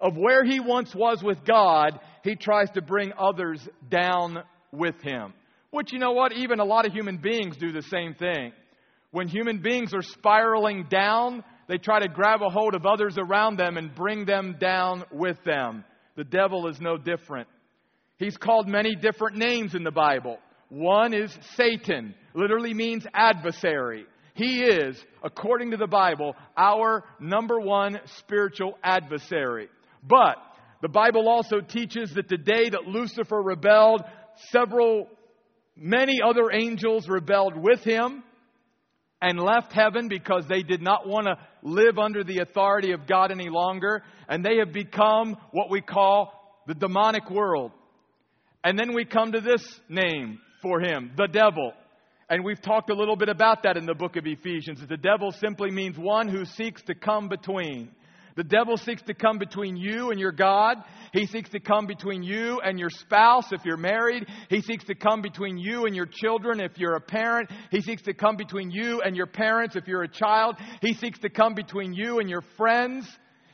[0.00, 5.32] of where he once was with God, he tries to bring others down with him.
[5.70, 6.32] Which, you know what?
[6.32, 8.52] Even a lot of human beings do the same thing.
[9.12, 13.56] When human beings are spiraling down, they try to grab a hold of others around
[13.56, 15.84] them and bring them down with them.
[16.16, 17.48] The devil is no different.
[18.18, 20.38] He's called many different names in the Bible.
[20.68, 24.04] One is Satan, literally means adversary.
[24.34, 29.68] He is, according to the Bible, our number one spiritual adversary.
[30.02, 30.36] But
[30.82, 34.02] the Bible also teaches that the day that Lucifer rebelled,
[34.50, 35.08] several,
[35.76, 38.22] many other angels rebelled with him
[39.20, 43.30] and left heaven because they did not want to live under the authority of God
[43.30, 44.02] any longer.
[44.28, 46.32] And they have become what we call
[46.66, 47.72] the demonic world.
[48.64, 51.72] And then we come to this name for him, the devil.
[52.30, 54.80] And we've talked a little bit about that in the book of Ephesians.
[54.86, 57.90] The devil simply means one who seeks to come between.
[58.36, 60.78] The devil seeks to come between you and your God.
[61.12, 64.26] He seeks to come between you and your spouse if you're married.
[64.48, 67.50] He seeks to come between you and your children if you're a parent.
[67.70, 70.56] He seeks to come between you and your parents if you're a child.
[70.80, 73.06] He seeks to come between you and your friends.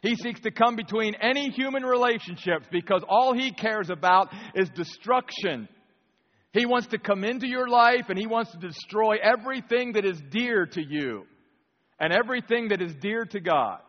[0.03, 5.69] He seeks to come between any human relationships because all he cares about is destruction
[6.57, 10.19] he wants to come into your life and He wants to destroy everything that is
[10.31, 11.27] dear to you
[12.01, 13.81] and everything that is dear to God.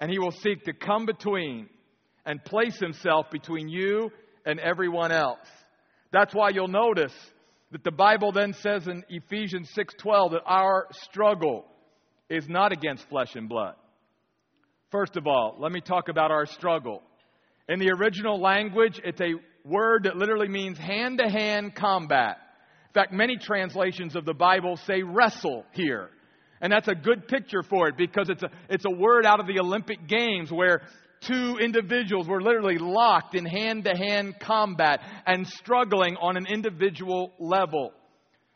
[0.00, 1.68] And He will seek to come between
[2.24, 4.10] and place Himself between you
[4.44, 5.46] and everyone else.
[6.12, 7.14] That's why you'll notice
[7.72, 11.64] that the Bible then says in Ephesians 6:12 that our struggle
[12.28, 13.74] is not against flesh and blood.
[14.90, 17.02] First of all, let me talk about our struggle.
[17.68, 22.38] In the original language, it's a word that literally means hand to hand combat.
[22.88, 26.10] In fact, many translations of the Bible say wrestle here.
[26.60, 29.46] And that's a good picture for it because it's a, it's a word out of
[29.46, 30.82] the Olympic Games where
[31.20, 37.32] two individuals were literally locked in hand to hand combat and struggling on an individual
[37.38, 37.92] level.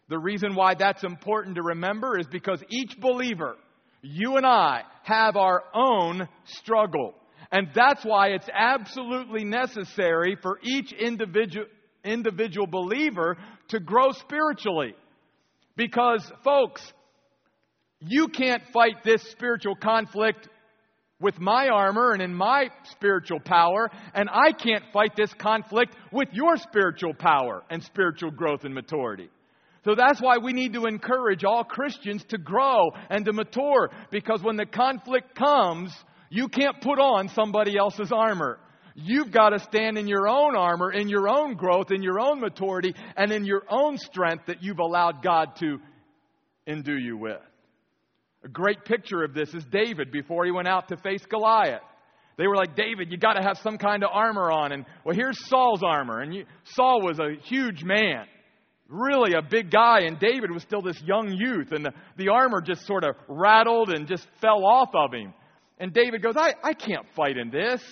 [0.08, 3.56] The reason why that's important to remember is because each believer,
[4.02, 7.14] you and I, have our own struggle.
[7.52, 11.66] And that's why it's absolutely necessary for each individual,
[12.04, 13.36] individual believer
[13.68, 14.94] to grow spiritually.
[15.76, 16.92] Because, folks,
[18.00, 20.48] you can't fight this spiritual conflict
[21.20, 26.28] with my armor and in my spiritual power, and I can't fight this conflict with
[26.32, 29.28] your spiritual power and spiritual growth and maturity.
[29.84, 34.42] So that's why we need to encourage all Christians to grow and to mature, because
[34.42, 35.94] when the conflict comes,
[36.30, 38.58] you can't put on somebody else's armor.
[38.94, 42.40] You've got to stand in your own armor, in your own growth, in your own
[42.40, 45.78] maturity, and in your own strength that you've allowed God to
[46.66, 47.40] endue you with.
[48.44, 51.82] A great picture of this is David before he went out to face Goliath.
[52.38, 54.72] They were like, David, you got to have some kind of armor on.
[54.72, 56.20] And well, here's Saul's armor.
[56.20, 58.24] And you, Saul was a huge man,
[58.88, 61.72] really a big guy, and David was still this young youth.
[61.72, 65.34] And the, the armor just sort of rattled and just fell off of him.
[65.78, 67.82] And David goes, I, I can't fight in this.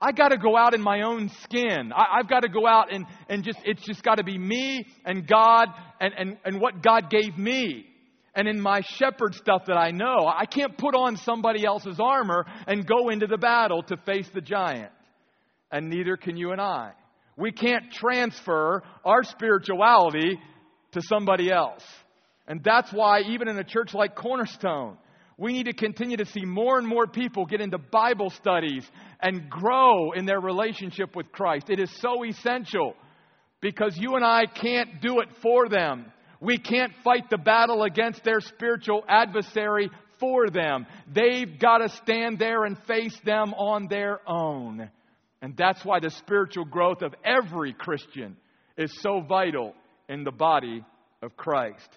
[0.00, 1.92] I got to go out in my own skin.
[1.92, 4.86] I, have got to go out and, and just, it's just got to be me
[5.04, 5.66] and God
[6.00, 7.86] and, and, and what God gave me.
[8.34, 12.46] And in my shepherd stuff that I know, I can't put on somebody else's armor
[12.66, 14.92] and go into the battle to face the giant.
[15.72, 16.92] And neither can you and I.
[17.36, 20.38] We can't transfer our spirituality
[20.92, 21.82] to somebody else.
[22.46, 24.96] And that's why, even in a church like Cornerstone,
[25.38, 28.84] we need to continue to see more and more people get into Bible studies
[29.22, 31.70] and grow in their relationship with Christ.
[31.70, 32.94] It is so essential
[33.62, 36.12] because you and I can't do it for them.
[36.40, 40.86] We can't fight the battle against their spiritual adversary for them.
[41.12, 44.90] They've got to stand there and face them on their own.
[45.42, 48.36] And that's why the spiritual growth of every Christian
[48.76, 49.74] is so vital
[50.08, 50.84] in the body
[51.22, 51.88] of Christ.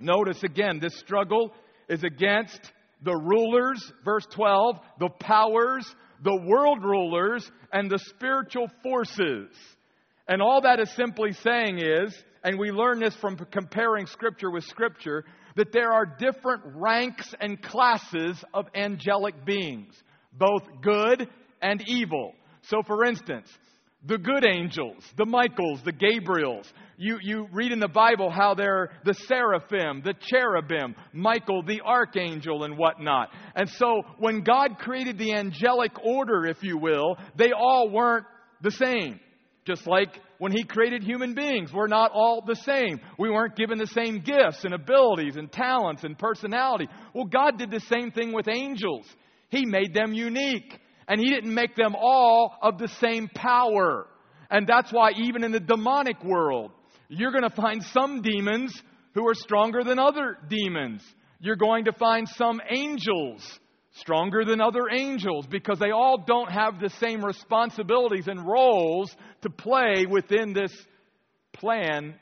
[0.00, 1.52] Notice again, this struggle
[1.88, 2.60] is against
[3.02, 5.86] the rulers, verse 12, the powers,
[6.22, 9.48] the world rulers, and the spiritual forces.
[10.28, 14.64] And all that is simply saying is and we learn this from comparing Scripture with
[14.64, 15.24] Scripture,
[15.56, 19.94] that there are different ranks and classes of angelic beings,
[20.32, 21.28] both good
[21.60, 22.34] and evil.
[22.62, 23.48] So, for instance,
[24.04, 26.66] the good angels, the Michaels, the Gabriels.
[26.96, 32.64] You, you read in the Bible how they're the seraphim, the cherubim, Michael, the archangel,
[32.64, 33.28] and whatnot.
[33.54, 38.26] And so when God created the angelic order, if you will, they all weren't
[38.60, 39.20] the same.
[39.64, 42.98] Just like when He created human beings, we're not all the same.
[43.16, 46.88] We weren't given the same gifts and abilities and talents and personality.
[47.14, 49.06] Well, God did the same thing with angels.
[49.50, 50.80] He made them unique.
[51.06, 54.08] And He didn't make them all of the same power.
[54.50, 56.72] And that's why, even in the demonic world,
[57.08, 58.74] you're going to find some demons
[59.14, 61.04] who are stronger than other demons.
[61.38, 63.60] You're going to find some angels
[63.94, 69.50] stronger than other angels because they all don't have the same responsibilities and roles to
[69.50, 70.72] play within this
[71.52, 72.14] plan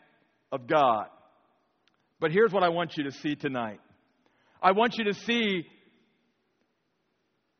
[0.51, 1.07] of God.
[2.18, 3.81] But here's what I want you to see tonight
[4.62, 5.64] I want you to see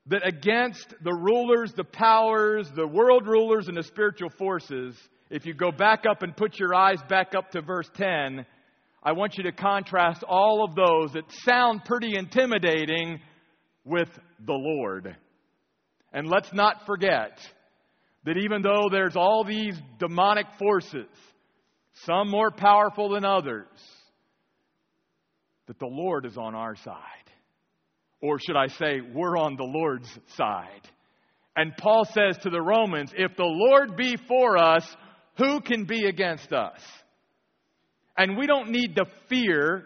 [0.07, 4.97] that against the rulers, the powers, the world rulers, and the spiritual forces,
[5.31, 8.45] if you go back up and put your eyes back up to verse 10,
[9.03, 13.21] I want you to contrast all of those that sound pretty intimidating
[13.91, 14.09] with
[14.47, 15.16] the Lord.
[16.12, 17.38] And let's not forget
[18.24, 21.09] that even though there's all these demonic forces,
[22.07, 23.66] some more powerful than others,
[25.66, 26.97] that the Lord is on our side.
[28.22, 30.88] Or should I say, we're on the Lord's side.
[31.57, 34.86] And Paul says to the Romans, if the Lord be for us,
[35.38, 36.80] who can be against us?
[38.16, 39.84] And we don't need to fear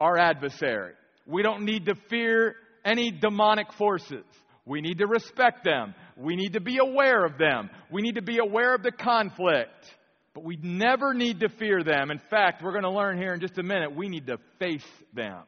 [0.00, 0.94] our adversary.
[1.26, 2.54] We don't need to fear
[2.86, 4.24] any demonic forces.
[4.64, 5.94] We need to respect them.
[6.16, 7.68] We need to be aware of them.
[7.90, 9.92] We need to be aware of the conflict.
[10.34, 12.10] But we never need to fear them.
[12.10, 14.86] In fact, we're going to learn here in just a minute, we need to face
[15.14, 15.42] them.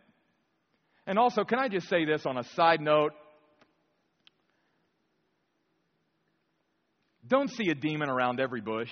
[1.06, 3.12] And also, can I just say this on a side note?
[7.26, 8.90] Don't see a demon around every bush.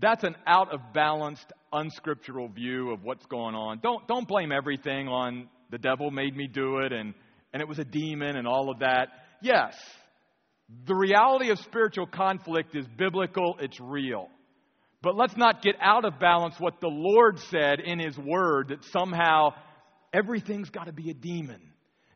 [0.00, 3.78] That's an out of balanced, unscriptural view of what's going on.
[3.80, 7.14] Don't, don't blame everything on the devil made me do it and,
[7.52, 9.08] and it was a demon and all of that.
[9.40, 9.74] Yes,
[10.86, 14.28] the reality of spiritual conflict is biblical, it's real.
[15.02, 18.84] But let's not get out of balance what the Lord said in His Word that
[18.84, 19.50] somehow
[20.14, 21.60] everything's got to be a demon.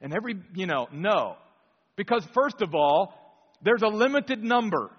[0.00, 1.36] And every, you know, no.
[1.96, 3.12] Because, first of all,
[3.62, 4.90] there's a limited number.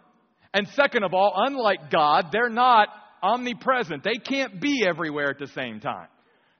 [0.54, 2.90] And second of all, unlike God, they're not
[3.24, 4.04] omnipresent.
[4.04, 6.08] They can't be everywhere at the same time.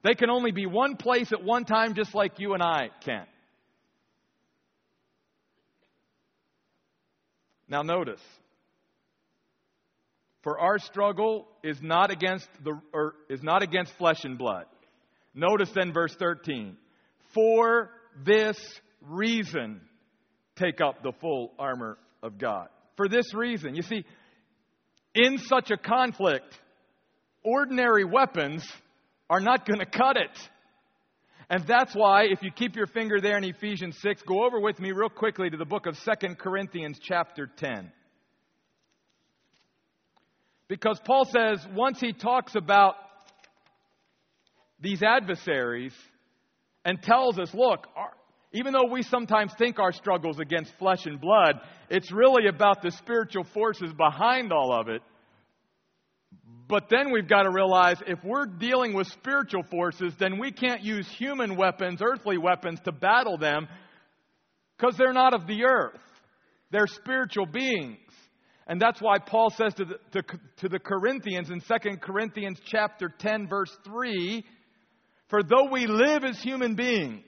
[0.02, 3.26] They can only be one place at one time, just like you and I can.
[7.68, 8.20] Now, notice,
[10.42, 14.64] for our struggle is not against the or is not against flesh and blood.
[15.34, 16.76] Notice then verse 13.
[17.34, 17.90] For
[18.24, 18.56] this
[19.02, 19.82] reason,
[20.56, 22.68] take up the full armor of God.
[22.96, 23.74] For this reason.
[23.74, 24.04] You see,
[25.14, 26.58] in such a conflict,
[27.44, 28.64] ordinary weapons
[29.30, 30.36] are not going to cut it.
[31.48, 34.78] And that's why, if you keep your finger there in Ephesians 6, go over with
[34.78, 37.90] me real quickly to the book of Second Corinthians, chapter 10.
[40.68, 42.94] Because Paul says, once he talks about
[44.80, 45.94] these adversaries
[46.84, 48.12] and tells us look, our,
[48.52, 51.56] even though we sometimes think our struggles against flesh and blood,
[51.88, 55.02] it's really about the spiritual forces behind all of it.
[56.70, 60.82] But then we've got to realize if we're dealing with spiritual forces, then we can't
[60.82, 63.66] use human weapons, earthly weapons, to battle them
[64.76, 66.00] because they're not of the earth.
[66.70, 67.98] They're spiritual beings.
[68.68, 70.22] And that's why Paul says to the, to,
[70.58, 74.44] to the Corinthians in 2 Corinthians chapter 10 verse 3,
[75.28, 77.24] for though we live as human beings,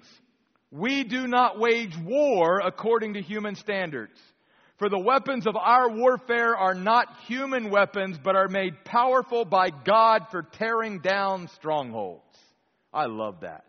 [0.71, 4.19] we do not wage war according to human standards.
[4.83, 9.69] For the weapons of our warfare are not human weapons, but are made powerful by
[9.71, 12.37] God for tearing down strongholds.
[12.93, 13.65] I love that.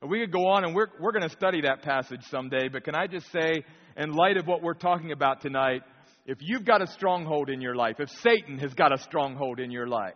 [0.00, 2.94] We could go on and we're, we're going to study that passage someday, but can
[2.94, 3.62] I just say,
[3.98, 5.82] in light of what we're talking about tonight,
[6.24, 9.70] if you've got a stronghold in your life, if Satan has got a stronghold in
[9.70, 10.14] your life,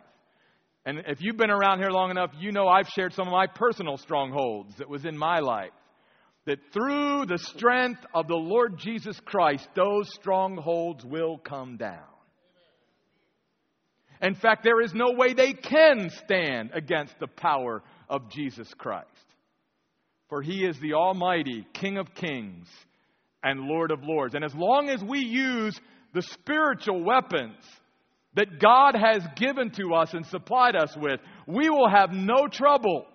[0.83, 3.45] and if you've been around here long enough, you know I've shared some of my
[3.45, 5.69] personal strongholds that was in my life.
[6.45, 11.99] That through the strength of the Lord Jesus Christ, those strongholds will come down.
[14.21, 19.07] In fact, there is no way they can stand against the power of Jesus Christ.
[20.29, 22.67] For he is the Almighty King of kings
[23.43, 24.33] and Lord of lords.
[24.33, 25.79] And as long as we use
[26.13, 27.59] the spiritual weapons
[28.35, 33.05] that God has given to us and supplied us with, we will have no trouble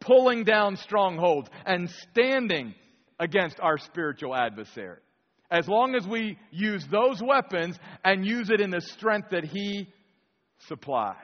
[0.00, 2.74] pulling down strongholds and standing
[3.18, 4.98] against our spiritual adversary.
[5.50, 9.88] As long as we use those weapons and use it in the strength that He
[10.66, 11.16] supplies.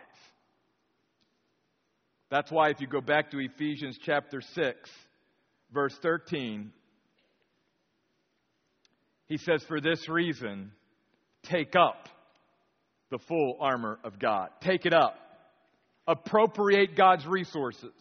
[2.31, 4.91] That's why, if you go back to Ephesians chapter 6,
[5.73, 6.73] verse 13,
[9.27, 10.73] he says, For this reason,
[11.45, 12.09] take up
[13.11, 14.49] the full armor of God.
[14.61, 15.17] Take it up.
[16.07, 17.93] Appropriate God's resources.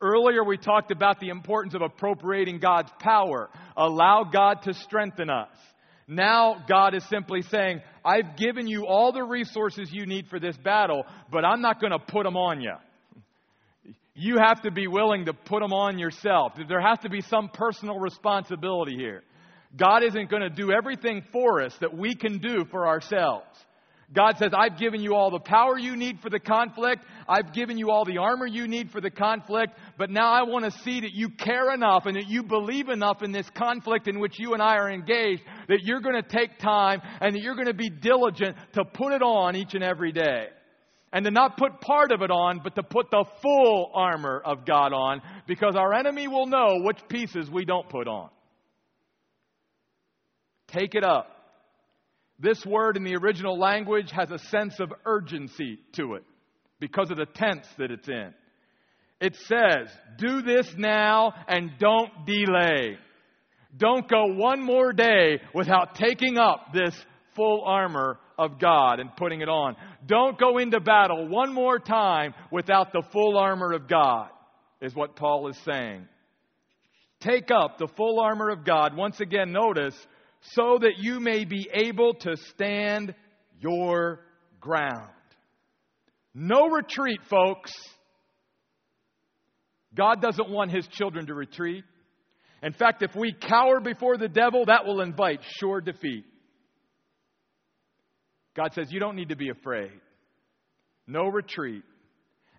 [0.00, 3.48] Earlier, we talked about the importance of appropriating God's power.
[3.76, 5.48] Allow God to strengthen us.
[6.06, 10.56] Now, God is simply saying, I've given you all the resources you need for this
[10.58, 12.74] battle, but I'm not going to put them on you.
[14.14, 16.52] You have to be willing to put them on yourself.
[16.68, 19.22] There has to be some personal responsibility here.
[19.76, 23.46] God isn't going to do everything for us that we can do for ourselves.
[24.12, 27.04] God says, I've given you all the power you need for the conflict.
[27.28, 29.76] I've given you all the armor you need for the conflict.
[29.98, 33.22] But now I want to see that you care enough and that you believe enough
[33.22, 36.58] in this conflict in which you and I are engaged that you're going to take
[36.58, 40.12] time and that you're going to be diligent to put it on each and every
[40.12, 40.46] day.
[41.12, 44.64] And to not put part of it on, but to put the full armor of
[44.66, 48.28] God on because our enemy will know which pieces we don't put on.
[50.68, 51.35] Take it up.
[52.38, 56.24] This word in the original language has a sense of urgency to it
[56.80, 58.34] because of the tense that it's in.
[59.20, 62.98] It says, Do this now and don't delay.
[63.76, 66.94] Don't go one more day without taking up this
[67.34, 69.76] full armor of God and putting it on.
[70.06, 74.28] Don't go into battle one more time without the full armor of God,
[74.80, 76.06] is what Paul is saying.
[77.20, 78.94] Take up the full armor of God.
[78.94, 79.96] Once again, notice
[80.40, 83.14] so that you may be able to stand
[83.60, 84.20] your
[84.60, 85.10] ground.
[86.34, 87.72] No retreat, folks.
[89.94, 91.84] God doesn't want his children to retreat.
[92.62, 96.24] In fact, if we cower before the devil, that will invite sure defeat.
[98.54, 99.92] God says, You don't need to be afraid.
[101.06, 101.82] No retreat.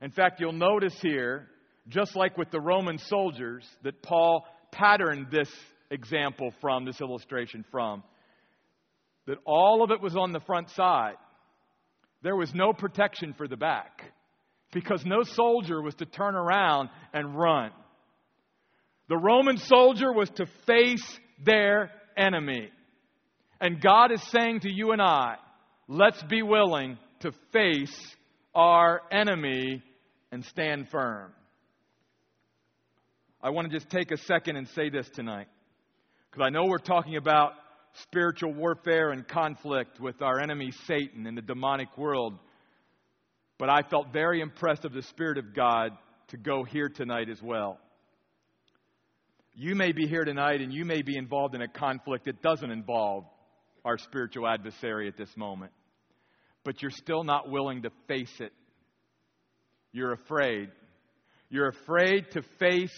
[0.01, 1.47] In fact, you'll notice here,
[1.87, 5.49] just like with the Roman soldiers, that Paul patterned this
[5.91, 8.03] example from, this illustration from,
[9.25, 11.15] that all of it was on the front side.
[12.23, 14.01] There was no protection for the back
[14.73, 17.71] because no soldier was to turn around and run.
[19.09, 22.69] The Roman soldier was to face their enemy.
[23.61, 25.35] And God is saying to you and I,
[25.87, 28.15] let's be willing to face
[28.53, 29.81] our enemy
[30.31, 31.31] and stand firm.
[33.41, 35.47] I want to just take a second and say this tonight.
[36.37, 37.53] Because I know we're talking about
[38.03, 42.37] spiritual warfare and conflict with our enemy Satan in the demonic world.
[43.57, 45.93] But I felt very impressed of the Spirit of God
[46.27, 47.79] to go here tonight as well.
[49.55, 52.69] You may be here tonight and you may be involved in a conflict that doesn't
[52.69, 53.23] involve
[53.83, 55.71] our spiritual adversary at this moment.
[56.63, 58.53] But you're still not willing to face it.
[59.91, 60.69] You're afraid.
[61.49, 62.93] You're afraid to face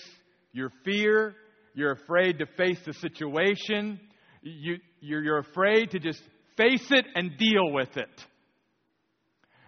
[0.51, 1.37] your fear
[1.79, 4.01] you're afraid to face the situation.
[4.41, 6.21] You, you're, you're afraid to just
[6.57, 8.09] face it and deal with it.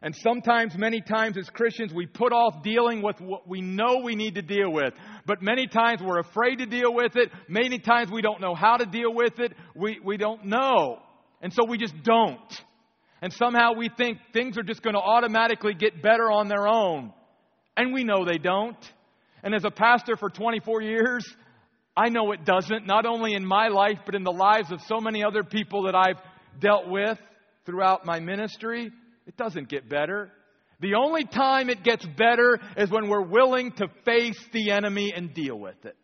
[0.03, 4.16] And sometimes, many times as Christians, we put off dealing with what we know we
[4.16, 4.93] need to deal with.
[5.26, 7.30] But many times we're afraid to deal with it.
[7.47, 9.53] Many times we don't know how to deal with it.
[9.76, 10.99] We, we don't know.
[11.41, 12.62] And so we just don't.
[13.22, 17.14] And somehow we think things are just going to automatically get better on their own.
[17.78, 18.76] And we know they don't.
[19.43, 21.26] And as a pastor for 24 years,
[21.95, 24.99] I know it doesn't, not only in my life, but in the lives of so
[24.99, 26.21] many other people that I've
[26.59, 27.17] dealt with
[27.65, 28.91] throughout my ministry.
[29.27, 30.31] It doesn't get better.
[30.79, 35.33] The only time it gets better is when we're willing to face the enemy and
[35.33, 35.97] deal with it.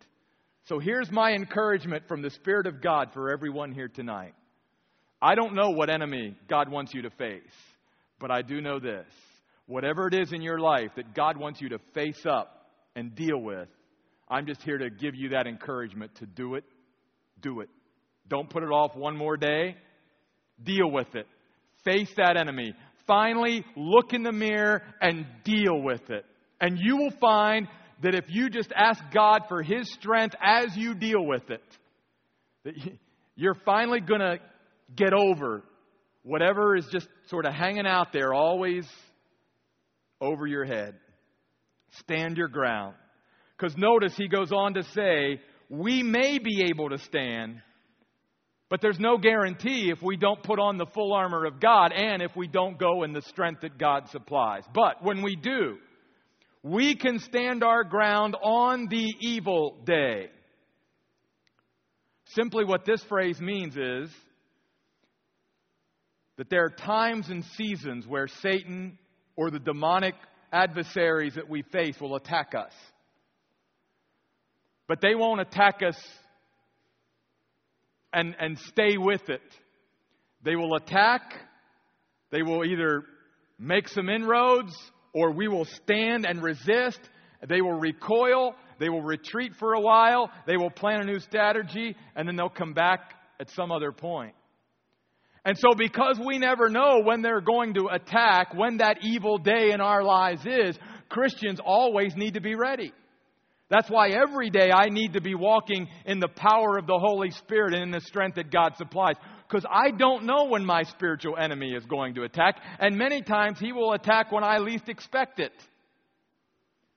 [0.66, 4.34] So here's my encouragement from the Spirit of God for everyone here tonight.
[5.22, 7.42] I don't know what enemy God wants you to face,
[8.20, 9.08] but I do know this.
[9.66, 13.42] Whatever it is in your life that God wants you to face up and deal
[13.42, 13.70] with,
[14.30, 16.64] I'm just here to give you that encouragement to do it.
[17.42, 17.70] Do it.
[18.28, 19.76] Don't put it off one more day.
[20.64, 21.28] Deal with it.
[21.86, 22.74] Face that enemy.
[23.06, 26.26] Finally, look in the mirror and deal with it.
[26.60, 27.68] And you will find
[28.04, 31.64] that if you just ask God for His strength as you deal with it,
[32.66, 32.74] that
[33.36, 34.40] you're finally going to
[34.96, 35.64] get over
[36.24, 38.86] whatever is just sort of hanging out there, always
[40.20, 40.96] over your head.
[42.00, 42.96] Stand your ground.
[43.58, 47.62] Because notice he goes on to say, we may be able to stand
[48.70, 52.22] but there's no guarantee if we don't put on the full armor of God and
[52.22, 54.64] if we don't go in the strength that God supplies.
[54.74, 55.78] But when we do,
[56.64, 60.28] we can stand our ground on the evil day.
[62.32, 64.10] Simply what this phrase means is
[66.36, 69.00] that there are times and seasons where Satan
[69.38, 70.16] or the demonic
[70.52, 72.74] adversaries that we face will attack us.
[74.88, 75.98] But they won't attack us
[78.14, 79.42] and, and stay with it.
[80.44, 81.22] They will attack,
[82.32, 83.04] they will either
[83.60, 84.74] make some inroads,
[85.14, 87.00] or we will stand and resist.
[87.48, 91.96] They will recoil, they will retreat for a while, they will plan a new strategy,
[92.16, 94.34] and then they'll come back at some other point.
[95.46, 99.72] And so, because we never know when they're going to attack, when that evil day
[99.72, 100.78] in our lives is,
[101.10, 102.92] Christians always need to be ready.
[103.70, 107.32] That's why every day I need to be walking in the power of the Holy
[107.32, 109.16] Spirit and in the strength that God supplies.
[109.48, 112.62] Because I don't know when my spiritual enemy is going to attack.
[112.80, 115.52] And many times he will attack when I least expect it.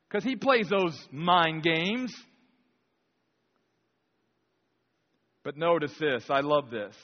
[0.08, 2.14] Because he plays those mind games.
[5.42, 6.94] But notice this, I love this.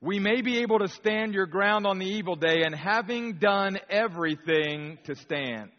[0.00, 3.78] We may be able to stand your ground on the evil day, and having done
[3.88, 5.70] everything to stand.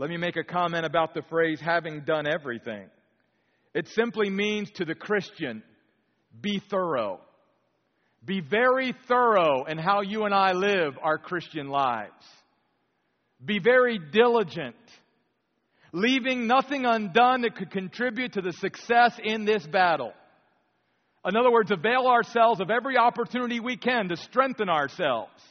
[0.00, 2.88] Let me make a comment about the phrase having done everything.
[3.74, 5.62] It simply means to the Christian,
[6.40, 7.20] be thorough.
[8.24, 12.24] Be very thorough in how you and I live our Christian lives.
[13.44, 14.74] Be very diligent,
[15.92, 20.14] leaving nothing undone that could contribute to the success in this battle.
[21.26, 25.42] In other words, avail ourselves of every opportunity we can to strengthen ourselves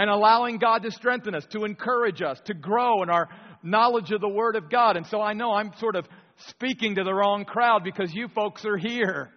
[0.00, 3.28] and allowing God to strengthen us, to encourage us, to grow in our
[3.62, 4.96] knowledge of the Word of God.
[4.96, 6.08] And so I know I'm sort of
[6.48, 9.28] speaking to the wrong crowd because you folks are here.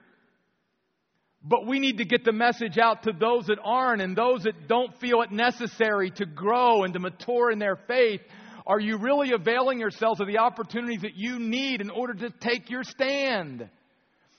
[1.44, 4.70] But we need to get the message out to those that aren't and those that
[4.70, 8.22] don't feel it necessary to grow and to mature in their faith.
[8.66, 12.70] Are you really availing yourselves of the opportunities that you need in order to take
[12.70, 13.70] your stand?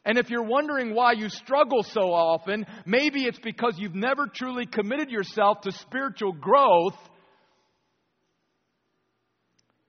[0.04, 4.66] And if you're wondering why you struggle so often, maybe it's because you've never truly
[4.66, 6.96] committed yourself to spiritual growth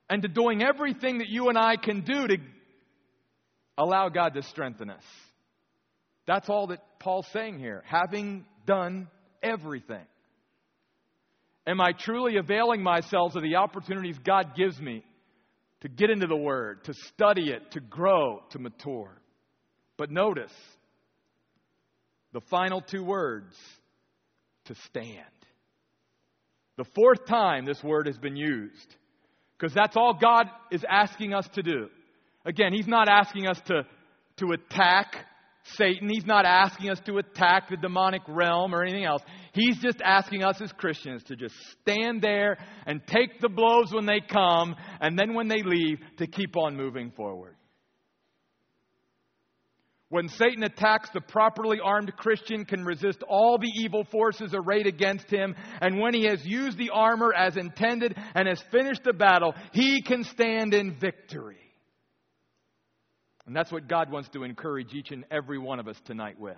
[0.10, 2.38] and to doing everything that you and I can do to
[3.78, 5.04] allow God to strengthen us.
[6.26, 7.84] That's all that Paul's saying here.
[7.86, 9.08] Having done
[9.44, 10.06] everything.
[11.68, 15.04] Am I truly availing myself of the opportunities God gives me
[15.82, 19.20] to get into the Word, to study it, to grow, to mature?
[19.98, 20.54] But notice
[22.34, 23.56] the final two words
[24.66, 25.22] to stand.
[26.78, 28.96] The fourth time this word has been used,
[29.58, 31.88] because that's all God is asking us to do.
[32.46, 33.84] Again, He's not asking us to,
[34.38, 35.16] to attack
[35.78, 36.10] Satan.
[36.10, 39.22] He's not asking us to attack the demonic realm or anything else.
[39.54, 44.06] He's just asking us as Christians to just stand there and take the blows when
[44.06, 47.55] they come, and then when they leave, to keep on moving forward.
[50.10, 55.30] When Satan attacks, the properly armed Christian can resist all the evil forces arrayed against
[55.30, 55.56] him.
[55.82, 60.02] And when he has used the armor as intended and has finished the battle, he
[60.04, 61.58] can stand in victory.
[63.48, 66.58] And that's what God wants to encourage each and every one of us tonight with.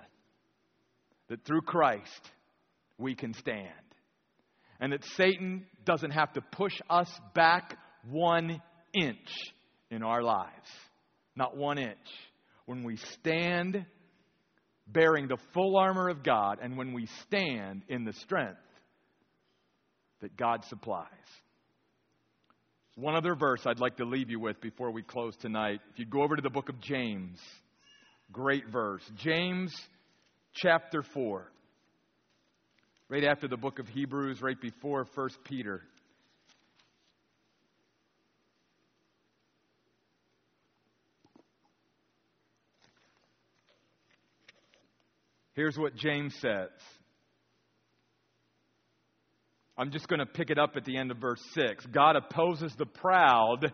[1.29, 2.31] That through Christ,
[2.97, 3.71] we can stand.
[4.79, 7.77] and that Satan doesn't have to push us back
[8.09, 8.61] one
[8.93, 9.29] inch
[9.89, 10.67] in our lives.
[11.35, 11.97] Not one inch.
[12.67, 13.83] When we stand
[14.87, 18.59] bearing the full armor of God, and when we stand in the strength
[20.21, 21.07] that God supplies.
[22.95, 25.79] One other verse I'd like to leave you with before we close tonight.
[25.93, 27.39] If you go over to the book of James,
[28.31, 29.03] great verse.
[29.17, 29.73] James
[30.55, 31.51] chapter 4.
[33.09, 35.83] Right after the book of Hebrews, right before 1 Peter.
[45.57, 46.69] Here's what James says.
[49.75, 51.83] I'm just going to pick it up at the end of verse 6.
[51.87, 53.73] God opposes the proud,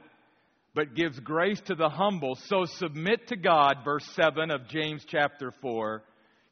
[0.74, 2.36] but gives grace to the humble.
[2.36, 6.04] So submit to God, verse 7 of James chapter 4.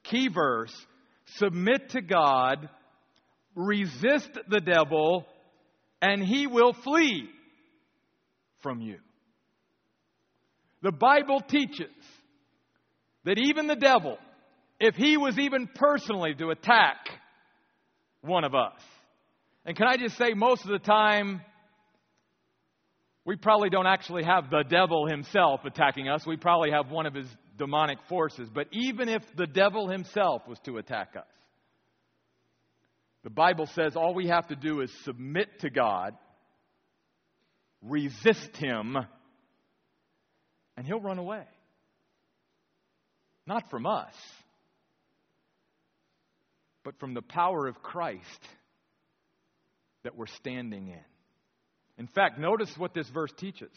[0.03, 0.75] Key verse
[1.37, 2.67] submit to God,
[3.55, 5.25] resist the devil,
[6.01, 7.29] and he will flee
[8.59, 8.97] from you.
[10.81, 11.87] The Bible teaches
[13.23, 14.17] that even the devil,
[14.81, 16.97] if he was even personally to attack
[18.21, 18.81] one of us,
[19.63, 21.41] and can I just say, most of the time,
[23.23, 26.25] we probably don't actually have the devil himself attacking us.
[26.25, 27.27] We probably have one of his
[27.59, 28.49] demonic forces.
[28.51, 31.27] But even if the devil himself was to attack us,
[33.23, 36.15] the Bible says all we have to do is submit to God,
[37.83, 38.97] resist him,
[40.75, 41.43] and he'll run away.
[43.45, 44.15] Not from us,
[46.83, 48.47] but from the power of Christ
[50.03, 51.03] that we're standing in.
[51.97, 53.71] In fact, notice what this verse teaches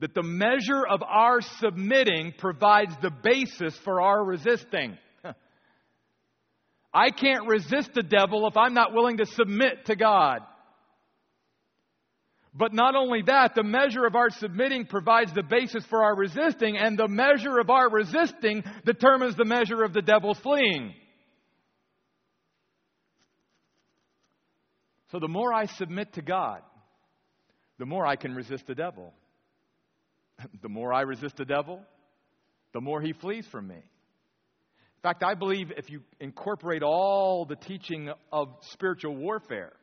[0.00, 4.98] that the measure of our submitting provides the basis for our resisting.
[6.92, 10.40] I can't resist the devil if I'm not willing to submit to God.
[12.52, 16.76] But not only that, the measure of our submitting provides the basis for our resisting,
[16.76, 20.94] and the measure of our resisting determines the measure of the devil's fleeing.
[25.12, 26.62] So the more I submit to God,
[27.78, 29.12] the more I can resist the devil.
[30.62, 31.80] the more I resist the devil,
[32.72, 33.76] the more he flees from me.
[33.76, 39.74] In fact, I believe if you incorporate all the teaching of spiritual warfare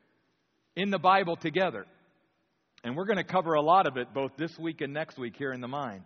[0.76, 1.86] in the Bible together,
[2.84, 5.36] and we're going to cover a lot of it both this week and next week
[5.38, 6.02] here in the mind,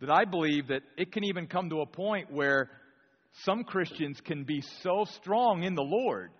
[0.00, 2.70] that I believe that it can even come to a point where
[3.44, 6.30] some Christians can be so strong in the Lord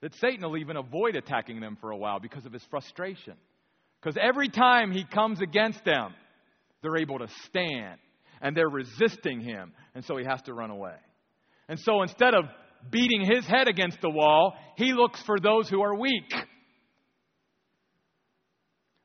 [0.00, 3.34] that Satan will even avoid attacking them for a while because of his frustration.
[4.00, 6.14] Because every time he comes against them,
[6.82, 7.98] they're able to stand
[8.40, 10.94] and they're resisting him, and so he has to run away.
[11.68, 12.44] And so instead of
[12.90, 16.32] beating his head against the wall, he looks for those who are weak,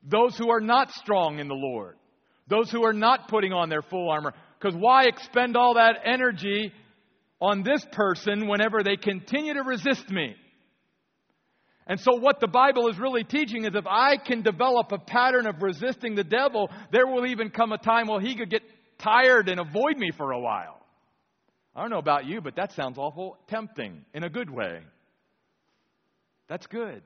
[0.04, 1.96] those who are not strong in the Lord,
[2.46, 4.32] those who are not putting on their full armor.
[4.60, 6.72] Because why expend all that energy
[7.40, 10.36] on this person whenever they continue to resist me?
[11.86, 15.46] And so, what the Bible is really teaching is if I can develop a pattern
[15.46, 18.62] of resisting the devil, there will even come a time where he could get
[18.98, 20.80] tired and avoid me for a while.
[21.76, 24.80] I don't know about you, but that sounds awful tempting in a good way.
[26.48, 27.02] That's good.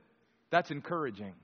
[0.50, 1.34] That's encouraging.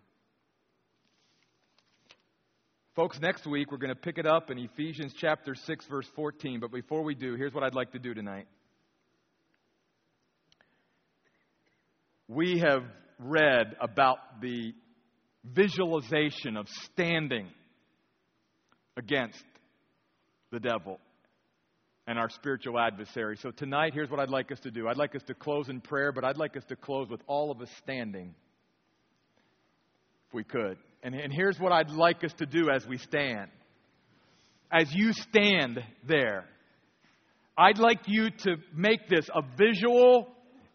[2.95, 6.61] Folks, next week we're going to pick it up in Ephesians chapter 6, verse 14.
[6.61, 8.47] But before we do, here's what I'd like to do tonight.
[12.28, 12.85] We have
[13.25, 14.75] read about the
[15.45, 17.49] visualization of standing
[18.97, 19.43] against
[20.53, 20.99] the devil
[22.07, 23.37] and our spiritual adversary.
[23.41, 24.89] So tonight, here's what I'd like us to do.
[24.89, 27.51] I'd like us to close in prayer, but I'd like us to close with all
[27.51, 28.35] of us standing,
[30.29, 30.77] if we could.
[31.03, 33.51] And, and here's what I'd like us to do as we stand.
[34.70, 36.45] As you stand there,
[37.57, 40.29] I'd like you to make this a visual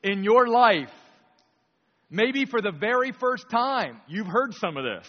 [0.03, 0.89] in your life
[2.09, 5.07] Maybe for the very first time, you've heard some of this.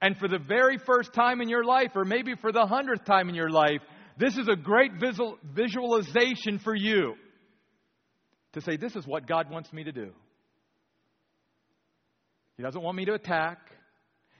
[0.00, 3.28] And for the very first time in your life, or maybe for the hundredth time
[3.28, 3.80] in your life,
[4.18, 7.14] this is a great visual, visualization for you
[8.52, 10.12] to say, This is what God wants me to do.
[12.56, 13.58] He doesn't want me to attack,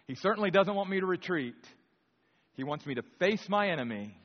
[0.07, 1.55] He certainly doesn't want me to retreat.
[2.57, 4.17] He wants me to face my enemy,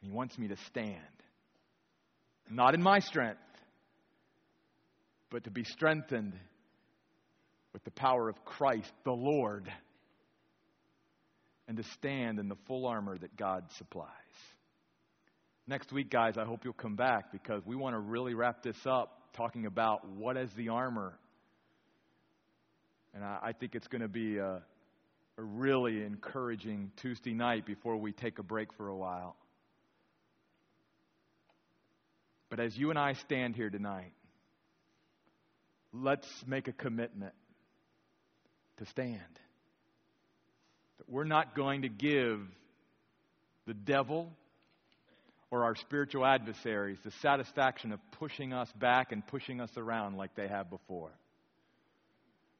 [0.00, 0.96] He wants me to stand.
[2.50, 3.38] Not in my strength,
[5.30, 6.34] but to be strengthened
[7.72, 9.70] with the power of Christ, the Lord,
[11.68, 14.08] and to stand in the full armor that God supplies.
[15.68, 18.76] Next week, guys, I hope you'll come back because we want to really wrap this
[18.86, 21.16] up talking about what is the armor.
[23.14, 24.62] And I, I think it's going to be a,
[25.38, 29.36] a really encouraging Tuesday night before we take a break for a while.
[32.48, 34.12] But as you and I stand here tonight,
[35.92, 37.34] let's make a commitment
[38.78, 39.20] to stand.
[40.98, 42.40] That we're not going to give
[43.66, 44.32] the devil
[45.50, 50.34] or our spiritual adversaries the satisfaction of pushing us back and pushing us around like
[50.34, 51.10] they have before.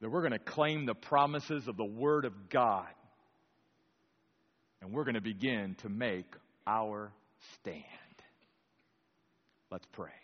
[0.01, 2.87] That we're going to claim the promises of the Word of God
[4.81, 6.25] and we're going to begin to make
[6.65, 7.11] our
[7.53, 7.85] stand.
[9.69, 10.20] Let's pray.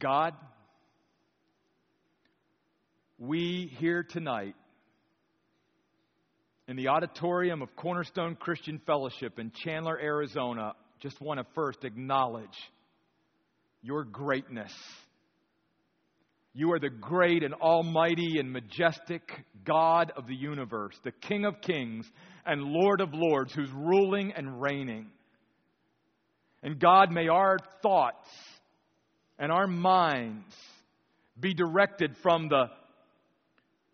[0.00, 0.32] God,
[3.18, 4.54] we here tonight
[6.66, 10.72] in the auditorium of Cornerstone Christian Fellowship in Chandler, Arizona,
[11.02, 12.48] just want to first acknowledge
[13.82, 14.72] your greatness.
[16.54, 19.22] You are the great and almighty and majestic
[19.66, 22.06] God of the universe, the King of kings
[22.46, 25.10] and Lord of lords, who's ruling and reigning.
[26.62, 28.28] And God, may our thoughts
[29.40, 30.54] and our minds
[31.40, 32.66] be directed from the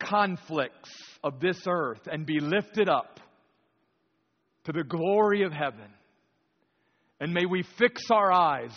[0.01, 0.91] conflicts
[1.23, 3.21] of this earth and be lifted up
[4.65, 5.89] to the glory of heaven.
[7.21, 8.77] And may we fix our eyes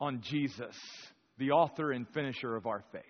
[0.00, 0.74] on Jesus,
[1.38, 3.02] the author and finisher of our faith.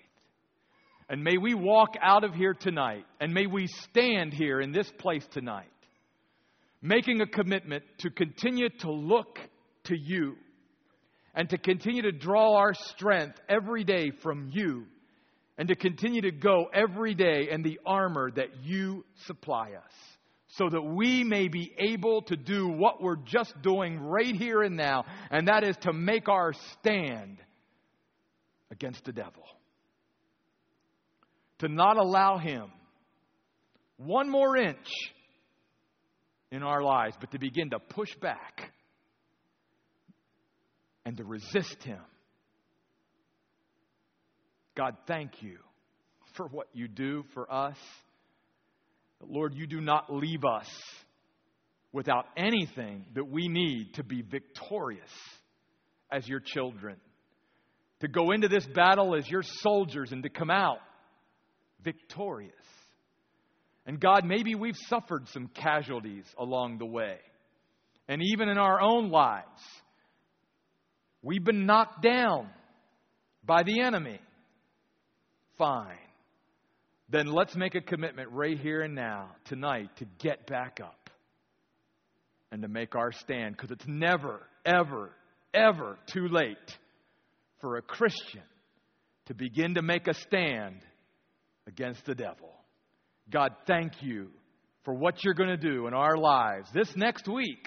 [1.09, 4.91] And may we walk out of here tonight, and may we stand here in this
[4.99, 5.67] place tonight,
[6.83, 9.39] making a commitment to continue to look
[9.85, 10.37] to you
[11.35, 14.87] and to continue to draw our strength every day from you
[15.59, 19.93] and to continue to go every day in the armor that you supply us
[20.57, 24.77] so that we may be able to do what we're just doing right here and
[24.77, 27.39] now, and that is to make our stand
[28.71, 29.43] against the devil.
[31.59, 32.71] To not allow him
[33.97, 34.87] one more inch
[36.53, 38.73] in our lives, but to begin to push back
[41.05, 42.01] and to resist him.
[44.77, 45.59] God, thank you
[46.35, 47.77] for what you do for us.
[49.21, 50.69] Lord, you do not leave us
[51.93, 55.11] without anything that we need to be victorious
[56.11, 56.97] as your children.
[58.01, 60.81] To go into this battle as your soldiers and to come out
[61.83, 62.53] victorious.
[63.87, 67.19] And God, maybe we've suffered some casualties along the way.
[68.09, 69.63] And even in our own lives,
[71.25, 72.51] We've been knocked down
[73.47, 74.21] by the enemy.
[75.57, 75.97] Fine.
[77.09, 81.09] Then let's make a commitment right here and now, tonight, to get back up
[82.53, 85.13] and to make our stand because it's never, ever,
[85.55, 86.57] ever too late
[87.61, 88.43] for a Christian
[89.27, 90.81] to begin to make a stand
[91.67, 92.51] against the devil.
[93.31, 94.29] God, thank you
[94.85, 97.67] for what you're going to do in our lives this next week.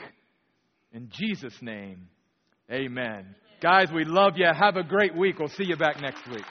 [0.93, 2.08] In Jesus' name,
[2.72, 3.36] amen.
[3.60, 4.45] Guys, we love you.
[4.45, 5.39] Have a great week.
[5.39, 6.45] We'll see you back next week.